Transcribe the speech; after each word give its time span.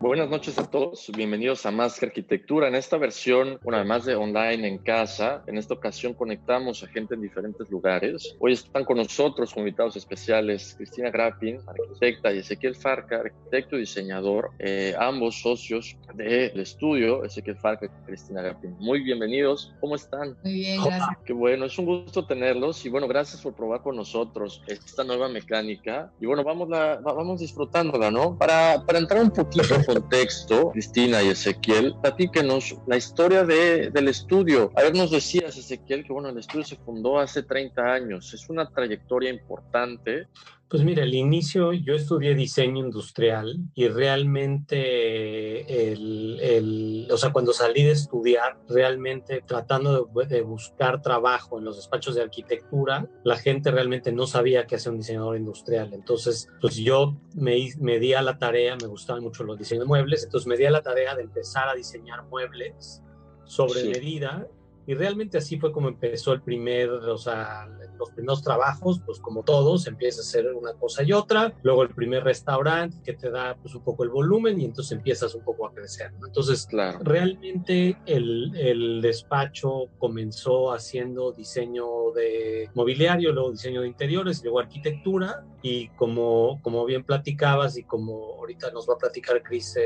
Buenas 0.00 0.30
noches 0.30 0.56
a 0.60 0.70
todos, 0.70 1.10
bienvenidos 1.16 1.66
a 1.66 1.72
Más 1.72 1.98
que 1.98 2.06
Arquitectura. 2.06 2.68
En 2.68 2.76
esta 2.76 2.96
versión, 2.98 3.58
una 3.64 3.78
vez 3.78 3.86
más 3.88 4.04
de 4.04 4.14
online 4.14 4.68
en 4.68 4.78
casa, 4.78 5.42
en 5.48 5.58
esta 5.58 5.74
ocasión 5.74 6.14
conectamos 6.14 6.84
a 6.84 6.86
gente 6.86 7.16
en 7.16 7.20
diferentes 7.20 7.68
lugares. 7.68 8.36
Hoy 8.38 8.52
están 8.52 8.84
con 8.84 8.98
nosotros 8.98 9.52
como 9.52 9.66
invitados 9.66 9.96
especiales 9.96 10.74
Cristina 10.76 11.10
Grappin, 11.10 11.58
arquitecta, 11.66 12.32
y 12.32 12.38
Ezequiel 12.38 12.76
Farca, 12.76 13.16
arquitecto 13.16 13.74
y 13.74 13.80
diseñador, 13.80 14.52
eh, 14.60 14.94
ambos 15.00 15.40
socios 15.40 15.96
del 16.14 16.60
estudio, 16.60 17.24
Ezequiel 17.24 17.56
Farca 17.56 17.86
y 17.86 18.06
Cristina 18.06 18.40
Grappin. 18.40 18.76
Muy 18.78 19.02
bienvenidos, 19.02 19.74
¿cómo 19.80 19.96
están? 19.96 20.36
Muy 20.44 20.52
bien, 20.52 20.80
gracias. 20.80 21.18
Qué 21.24 21.32
bueno, 21.32 21.64
es 21.64 21.76
un 21.76 21.86
gusto 21.86 22.24
tenerlos 22.24 22.86
y 22.86 22.88
bueno, 22.88 23.08
gracias 23.08 23.42
por 23.42 23.52
probar 23.54 23.82
con 23.82 23.96
nosotros 23.96 24.62
esta 24.68 25.02
nueva 25.02 25.28
mecánica. 25.28 26.12
Y 26.20 26.26
bueno, 26.26 26.44
vamos, 26.44 26.68
la, 26.68 27.00
vamos 27.00 27.40
disfrutándola, 27.40 28.12
¿no? 28.12 28.38
Para, 28.38 28.84
para 28.86 29.00
entrar 29.00 29.22
un 29.22 29.32
poquito 29.32 29.74
contexto, 29.88 30.70
Cristina 30.72 31.22
y 31.22 31.28
Ezequiel, 31.28 31.94
platíquenos 32.02 32.76
la 32.86 32.98
historia 32.98 33.42
de, 33.44 33.88
del 33.88 34.08
estudio. 34.08 34.70
A 34.76 34.82
ver, 34.82 34.94
nos 34.94 35.10
decías, 35.10 35.56
Ezequiel, 35.56 36.04
que 36.04 36.12
bueno, 36.12 36.28
el 36.28 36.36
estudio 36.36 36.64
se 36.64 36.76
fundó 36.76 37.18
hace 37.18 37.42
30 37.42 37.82
años. 37.82 38.34
Es 38.34 38.50
una 38.50 38.68
trayectoria 38.68 39.30
importante. 39.30 40.28
Pues 40.68 40.84
mira, 40.84 41.02
al 41.02 41.14
inicio 41.14 41.72
yo 41.72 41.94
estudié 41.94 42.34
diseño 42.34 42.84
industrial 42.84 43.56
y 43.74 43.88
realmente, 43.88 45.92
el, 45.92 46.38
el, 46.40 47.08
o 47.10 47.16
sea, 47.16 47.32
cuando 47.32 47.54
salí 47.54 47.84
de 47.84 47.92
estudiar, 47.92 48.58
realmente 48.68 49.42
tratando 49.46 50.10
de, 50.14 50.26
de, 50.26 50.42
buscar 50.42 51.00
trabajo 51.00 51.58
en 51.58 51.64
los 51.64 51.76
despachos 51.76 52.14
de 52.14 52.22
arquitectura, 52.22 53.08
la 53.24 53.38
gente 53.38 53.70
realmente 53.70 54.12
no 54.12 54.26
sabía 54.26 54.66
qué 54.66 54.76
hacía 54.76 54.92
un 54.92 54.98
diseñador 54.98 55.38
industrial. 55.38 55.94
Entonces, 55.94 56.48
pues 56.60 56.76
yo 56.76 57.16
me, 57.34 57.56
me 57.78 57.98
di 57.98 58.12
a 58.12 58.20
la 58.20 58.36
tarea, 58.36 58.76
me 58.76 58.88
gustaban 58.88 59.22
mucho 59.22 59.44
los 59.44 59.58
diseños 59.58 59.84
de 59.84 59.88
muebles, 59.88 60.24
entonces 60.24 60.46
me 60.46 60.58
di 60.58 60.66
a 60.66 60.70
la 60.70 60.82
tarea 60.82 61.14
de 61.14 61.22
empezar 61.22 61.70
a 61.70 61.74
diseñar 61.74 62.26
muebles 62.26 63.02
sobre 63.44 63.80
sí. 63.80 63.88
medida 63.88 64.46
y 64.88 64.94
realmente 64.94 65.36
así 65.36 65.58
fue 65.58 65.70
como 65.70 65.88
empezó 65.88 66.32
el 66.32 66.40
primer, 66.40 66.88
o 66.88 67.18
sea, 67.18 67.68
los 67.98 68.10
primeros 68.12 68.42
trabajos, 68.42 69.02
pues 69.04 69.20
como 69.20 69.42
todos, 69.42 69.86
empieza 69.86 70.22
a 70.22 70.24
hacer 70.24 70.50
una 70.54 70.72
cosa 70.72 71.02
y 71.02 71.12
otra, 71.12 71.52
luego 71.62 71.82
el 71.82 71.90
primer 71.90 72.24
restaurante 72.24 72.96
que 73.04 73.12
te 73.12 73.30
da 73.30 73.54
pues 73.60 73.74
un 73.74 73.84
poco 73.84 74.04
el 74.04 74.08
volumen 74.08 74.58
y 74.58 74.64
entonces 74.64 74.92
empiezas 74.92 75.34
un 75.34 75.44
poco 75.44 75.66
a 75.66 75.74
crecer, 75.74 76.14
¿no? 76.14 76.26
Entonces, 76.26 76.64
claro. 76.64 77.00
realmente 77.02 77.98
el, 78.06 78.56
el 78.56 79.02
despacho 79.02 79.90
comenzó 79.98 80.72
haciendo 80.72 81.32
diseño 81.32 82.12
de 82.14 82.70
mobiliario, 82.72 83.32
luego 83.32 83.50
diseño 83.50 83.82
de 83.82 83.88
interiores, 83.88 84.42
luego 84.42 84.58
arquitectura 84.58 85.44
y 85.60 85.88
como, 85.88 86.60
como 86.62 86.84
bien 86.86 87.04
platicabas 87.04 87.76
y 87.76 87.82
como 87.82 88.36
ahorita 88.38 88.70
nos 88.70 88.88
va 88.88 88.94
a 88.94 88.98
platicar 88.98 89.42
Cris 89.42 89.76
eh, 89.76 89.82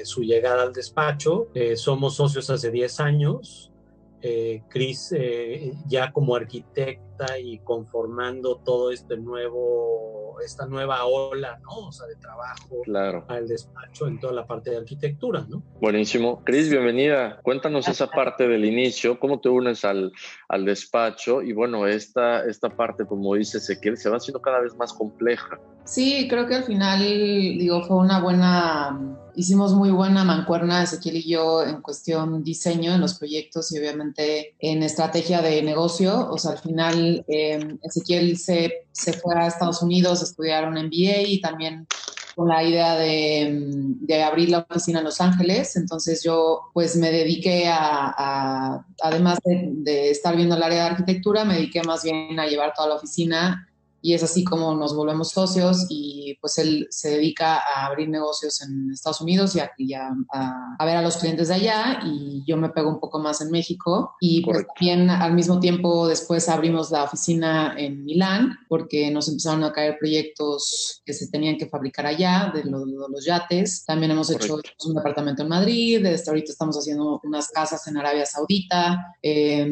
eh, 0.00 0.04
su 0.04 0.22
llegada 0.22 0.62
al 0.62 0.74
despacho, 0.74 1.48
eh, 1.54 1.76
somos 1.76 2.16
socios 2.16 2.50
hace 2.50 2.70
10 2.70 3.00
años, 3.00 3.71
eh, 4.22 4.62
Cris 4.68 5.12
eh, 5.12 5.72
ya 5.86 6.12
como 6.12 6.36
arquitecta 6.36 7.38
y 7.38 7.58
conformando 7.58 8.56
todo 8.64 8.90
este 8.90 9.16
nuevo, 9.16 10.36
esta 10.44 10.66
nueva 10.66 11.04
ola, 11.04 11.58
¿no? 11.62 11.88
O 11.88 11.92
sea, 11.92 12.06
de 12.06 12.16
trabajo 12.16 12.82
claro. 12.84 13.24
al 13.28 13.48
despacho 13.48 14.06
en 14.06 14.20
toda 14.20 14.32
la 14.32 14.46
parte 14.46 14.70
de 14.70 14.78
arquitectura, 14.78 15.44
¿no? 15.48 15.62
Buenísimo. 15.80 16.42
Cris, 16.44 16.70
bienvenida. 16.70 17.40
Cuéntanos 17.42 17.88
esa 17.88 18.06
parte 18.08 18.46
del 18.46 18.64
inicio, 18.64 19.18
cómo 19.18 19.40
te 19.40 19.48
unes 19.48 19.84
al, 19.84 20.12
al 20.48 20.64
despacho 20.64 21.42
y 21.42 21.52
bueno, 21.52 21.86
esta, 21.86 22.44
esta 22.44 22.70
parte, 22.70 23.04
como 23.04 23.34
dice 23.34 23.58
Ezequiel, 23.58 23.96
se 23.96 24.08
va 24.08 24.16
haciendo 24.18 24.40
cada 24.40 24.60
vez 24.60 24.74
más 24.76 24.92
compleja. 24.92 25.60
Sí, 25.84 26.28
creo 26.28 26.46
que 26.46 26.54
al 26.54 26.64
final, 26.64 27.00
digo, 27.00 27.82
fue 27.82 27.96
una 27.96 28.20
buena, 28.20 28.98
hicimos 29.34 29.72
muy 29.72 29.90
buena 29.90 30.24
mancuerna 30.24 30.82
Ezequiel 30.82 31.16
y 31.16 31.28
yo 31.28 31.62
en 31.62 31.80
cuestión 31.80 32.42
diseño 32.44 32.94
en 32.94 33.00
los 33.00 33.14
proyectos 33.14 33.72
y 33.72 33.78
obviamente 33.78 34.54
en 34.58 34.82
estrategia 34.82 35.42
de 35.42 35.62
negocio. 35.62 36.30
O 36.30 36.38
sea, 36.38 36.52
al 36.52 36.58
final 36.58 37.24
eh, 37.28 37.76
Ezequiel 37.82 38.36
se, 38.38 38.86
se 38.92 39.12
fue 39.12 39.34
a 39.36 39.46
Estados 39.46 39.82
Unidos 39.82 40.20
a 40.20 40.24
estudiar 40.24 40.68
un 40.68 40.74
MBA 40.74 41.22
y 41.26 41.40
también 41.40 41.86
con 42.34 42.48
la 42.48 42.62
idea 42.64 42.96
de, 42.96 43.50
de, 44.00 44.22
abrir 44.22 44.48
la 44.48 44.66
oficina 44.68 45.00
en 45.00 45.04
Los 45.04 45.20
Ángeles. 45.20 45.76
Entonces 45.76 46.22
yo 46.24 46.70
pues 46.72 46.96
me 46.96 47.10
dediqué 47.10 47.68
a, 47.68 48.84
además 49.02 49.38
de, 49.44 49.68
de, 49.70 50.10
estar 50.10 50.34
viendo 50.34 50.56
el 50.56 50.62
área 50.62 50.84
de 50.84 50.90
arquitectura, 50.90 51.44
me 51.44 51.54
dediqué 51.54 51.82
más 51.82 52.02
bien 52.02 52.38
a 52.40 52.46
llevar 52.46 52.72
toda 52.74 52.88
la 52.88 52.94
oficina 52.94 53.68
y 54.02 54.14
es 54.14 54.22
así 54.22 54.42
como 54.42 54.74
nos 54.74 54.94
volvemos 54.94 55.30
socios 55.30 55.86
y 55.88 56.36
pues 56.40 56.58
él 56.58 56.88
se 56.90 57.10
dedica 57.10 57.58
a 57.58 57.86
abrir 57.86 58.08
negocios 58.08 58.60
en 58.62 58.90
Estados 58.90 59.20
Unidos 59.20 59.54
y 59.54 59.60
a, 59.60 59.70
y 59.78 59.94
a, 59.94 60.08
a, 60.32 60.76
a 60.78 60.84
ver 60.84 60.96
a 60.96 61.02
los 61.02 61.16
clientes 61.16 61.48
de 61.48 61.54
allá 61.54 62.00
y 62.04 62.42
yo 62.44 62.56
me 62.56 62.70
pego 62.70 62.90
un 62.90 62.98
poco 62.98 63.20
más 63.20 63.40
en 63.40 63.50
México 63.50 64.16
y 64.20 64.44
pues 64.44 64.66
también 64.66 65.08
al 65.08 65.34
mismo 65.34 65.60
tiempo 65.60 66.08
después 66.08 66.48
abrimos 66.48 66.90
la 66.90 67.04
oficina 67.04 67.74
en 67.78 68.04
Milán 68.04 68.58
porque 68.68 69.10
nos 69.10 69.28
empezaron 69.28 69.62
a 69.62 69.72
caer 69.72 69.96
proyectos 69.98 71.00
que 71.06 71.12
se 71.12 71.28
tenían 71.28 71.56
que 71.56 71.68
fabricar 71.68 72.06
allá 72.06 72.50
de, 72.52 72.64
lo, 72.64 72.84
de 72.84 72.92
los 73.08 73.24
yates. 73.24 73.84
También 73.84 74.10
hemos 74.10 74.26
Correcto. 74.26 74.58
hecho 74.58 74.88
un 74.88 74.94
departamento 74.94 75.42
en 75.42 75.48
Madrid, 75.48 76.02
desde 76.02 76.28
ahorita 76.30 76.50
estamos 76.50 76.76
haciendo 76.76 77.20
unas 77.22 77.48
casas 77.48 77.86
en 77.86 77.96
Arabia 77.96 78.26
Saudita 78.26 79.14
eh, 79.22 79.66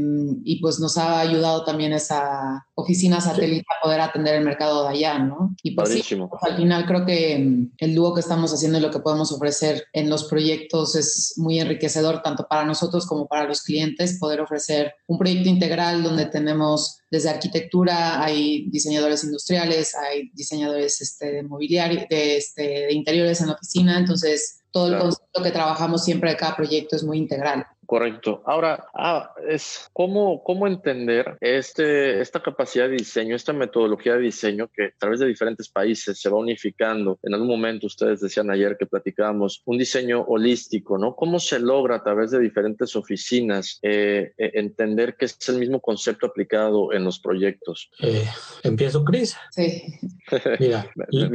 y 0.44 0.60
pues 0.60 0.78
nos 0.78 0.96
ha 0.96 1.18
ayudado 1.18 1.64
también 1.64 1.92
esa 1.92 2.64
oficina 2.74 3.20
satélite 3.20 3.66
a 3.76 3.82
poder 3.82 4.00
atender 4.00 4.19
el 4.26 4.44
mercado 4.44 4.84
de 4.84 4.90
allá, 4.90 5.18
¿no? 5.18 5.54
Y 5.62 5.72
pues, 5.72 5.90
sí, 5.90 6.16
pues, 6.16 6.42
al 6.42 6.56
final 6.56 6.86
creo 6.86 7.04
que 7.06 7.68
el 7.78 7.94
dúo 7.94 8.14
que 8.14 8.20
estamos 8.20 8.52
haciendo 8.52 8.78
y 8.78 8.82
lo 8.82 8.90
que 8.90 9.00
podemos 9.00 9.32
ofrecer 9.32 9.84
en 9.92 10.08
los 10.10 10.24
proyectos 10.24 10.94
es 10.94 11.34
muy 11.36 11.60
enriquecedor 11.60 12.22
tanto 12.22 12.46
para 12.48 12.64
nosotros 12.64 13.06
como 13.06 13.26
para 13.26 13.46
los 13.46 13.62
clientes, 13.62 14.18
poder 14.18 14.40
ofrecer 14.40 14.94
un 15.06 15.18
proyecto 15.18 15.48
integral 15.48 16.02
donde 16.02 16.26
tenemos 16.26 16.98
desde 17.10 17.30
arquitectura, 17.30 18.22
hay 18.22 18.68
diseñadores 18.70 19.24
industriales, 19.24 19.94
hay 19.94 20.30
diseñadores 20.32 21.00
este, 21.00 21.32
de 21.32 21.42
mobiliario, 21.42 22.06
de, 22.08 22.36
este, 22.36 22.62
de 22.62 22.92
interiores 22.92 23.40
en 23.40 23.48
la 23.48 23.54
oficina, 23.54 23.98
entonces 23.98 24.60
todo 24.70 24.88
claro. 24.88 24.96
el 24.96 25.10
concepto 25.10 25.42
que 25.42 25.50
trabajamos 25.50 26.04
siempre 26.04 26.30
de 26.30 26.36
cada 26.36 26.56
proyecto 26.56 26.96
es 26.96 27.02
muy 27.02 27.18
integral. 27.18 27.66
Correcto. 27.90 28.40
Ahora, 28.46 28.86
ah, 28.94 29.34
es 29.48 29.90
cómo, 29.92 30.44
cómo 30.44 30.68
entender 30.68 31.36
este, 31.40 32.20
esta 32.20 32.40
capacidad 32.40 32.88
de 32.88 32.94
diseño, 32.94 33.34
esta 33.34 33.52
metodología 33.52 34.14
de 34.14 34.20
diseño 34.20 34.70
que 34.72 34.84
a 34.84 34.92
través 34.96 35.18
de 35.18 35.26
diferentes 35.26 35.68
países 35.68 36.20
se 36.20 36.28
va 36.28 36.36
unificando. 36.36 37.18
En 37.24 37.34
algún 37.34 37.48
momento 37.48 37.88
ustedes 37.88 38.20
decían 38.20 38.48
ayer 38.48 38.76
que 38.78 38.86
platicábamos 38.86 39.62
un 39.64 39.76
diseño 39.76 40.20
holístico, 40.20 40.98
¿no? 40.98 41.16
¿Cómo 41.16 41.40
se 41.40 41.58
logra 41.58 41.96
a 41.96 42.04
través 42.04 42.30
de 42.30 42.38
diferentes 42.38 42.94
oficinas 42.94 43.80
eh, 43.82 44.34
entender 44.36 45.16
que 45.16 45.24
es 45.24 45.48
el 45.48 45.58
mismo 45.58 45.80
concepto 45.80 46.26
aplicado 46.26 46.92
en 46.92 47.02
los 47.02 47.18
proyectos? 47.18 47.90
Eh, 47.98 48.24
Empiezo, 48.62 49.02
Cris. 49.02 49.36
Sí. 49.50 49.82
Mira, 50.60 50.88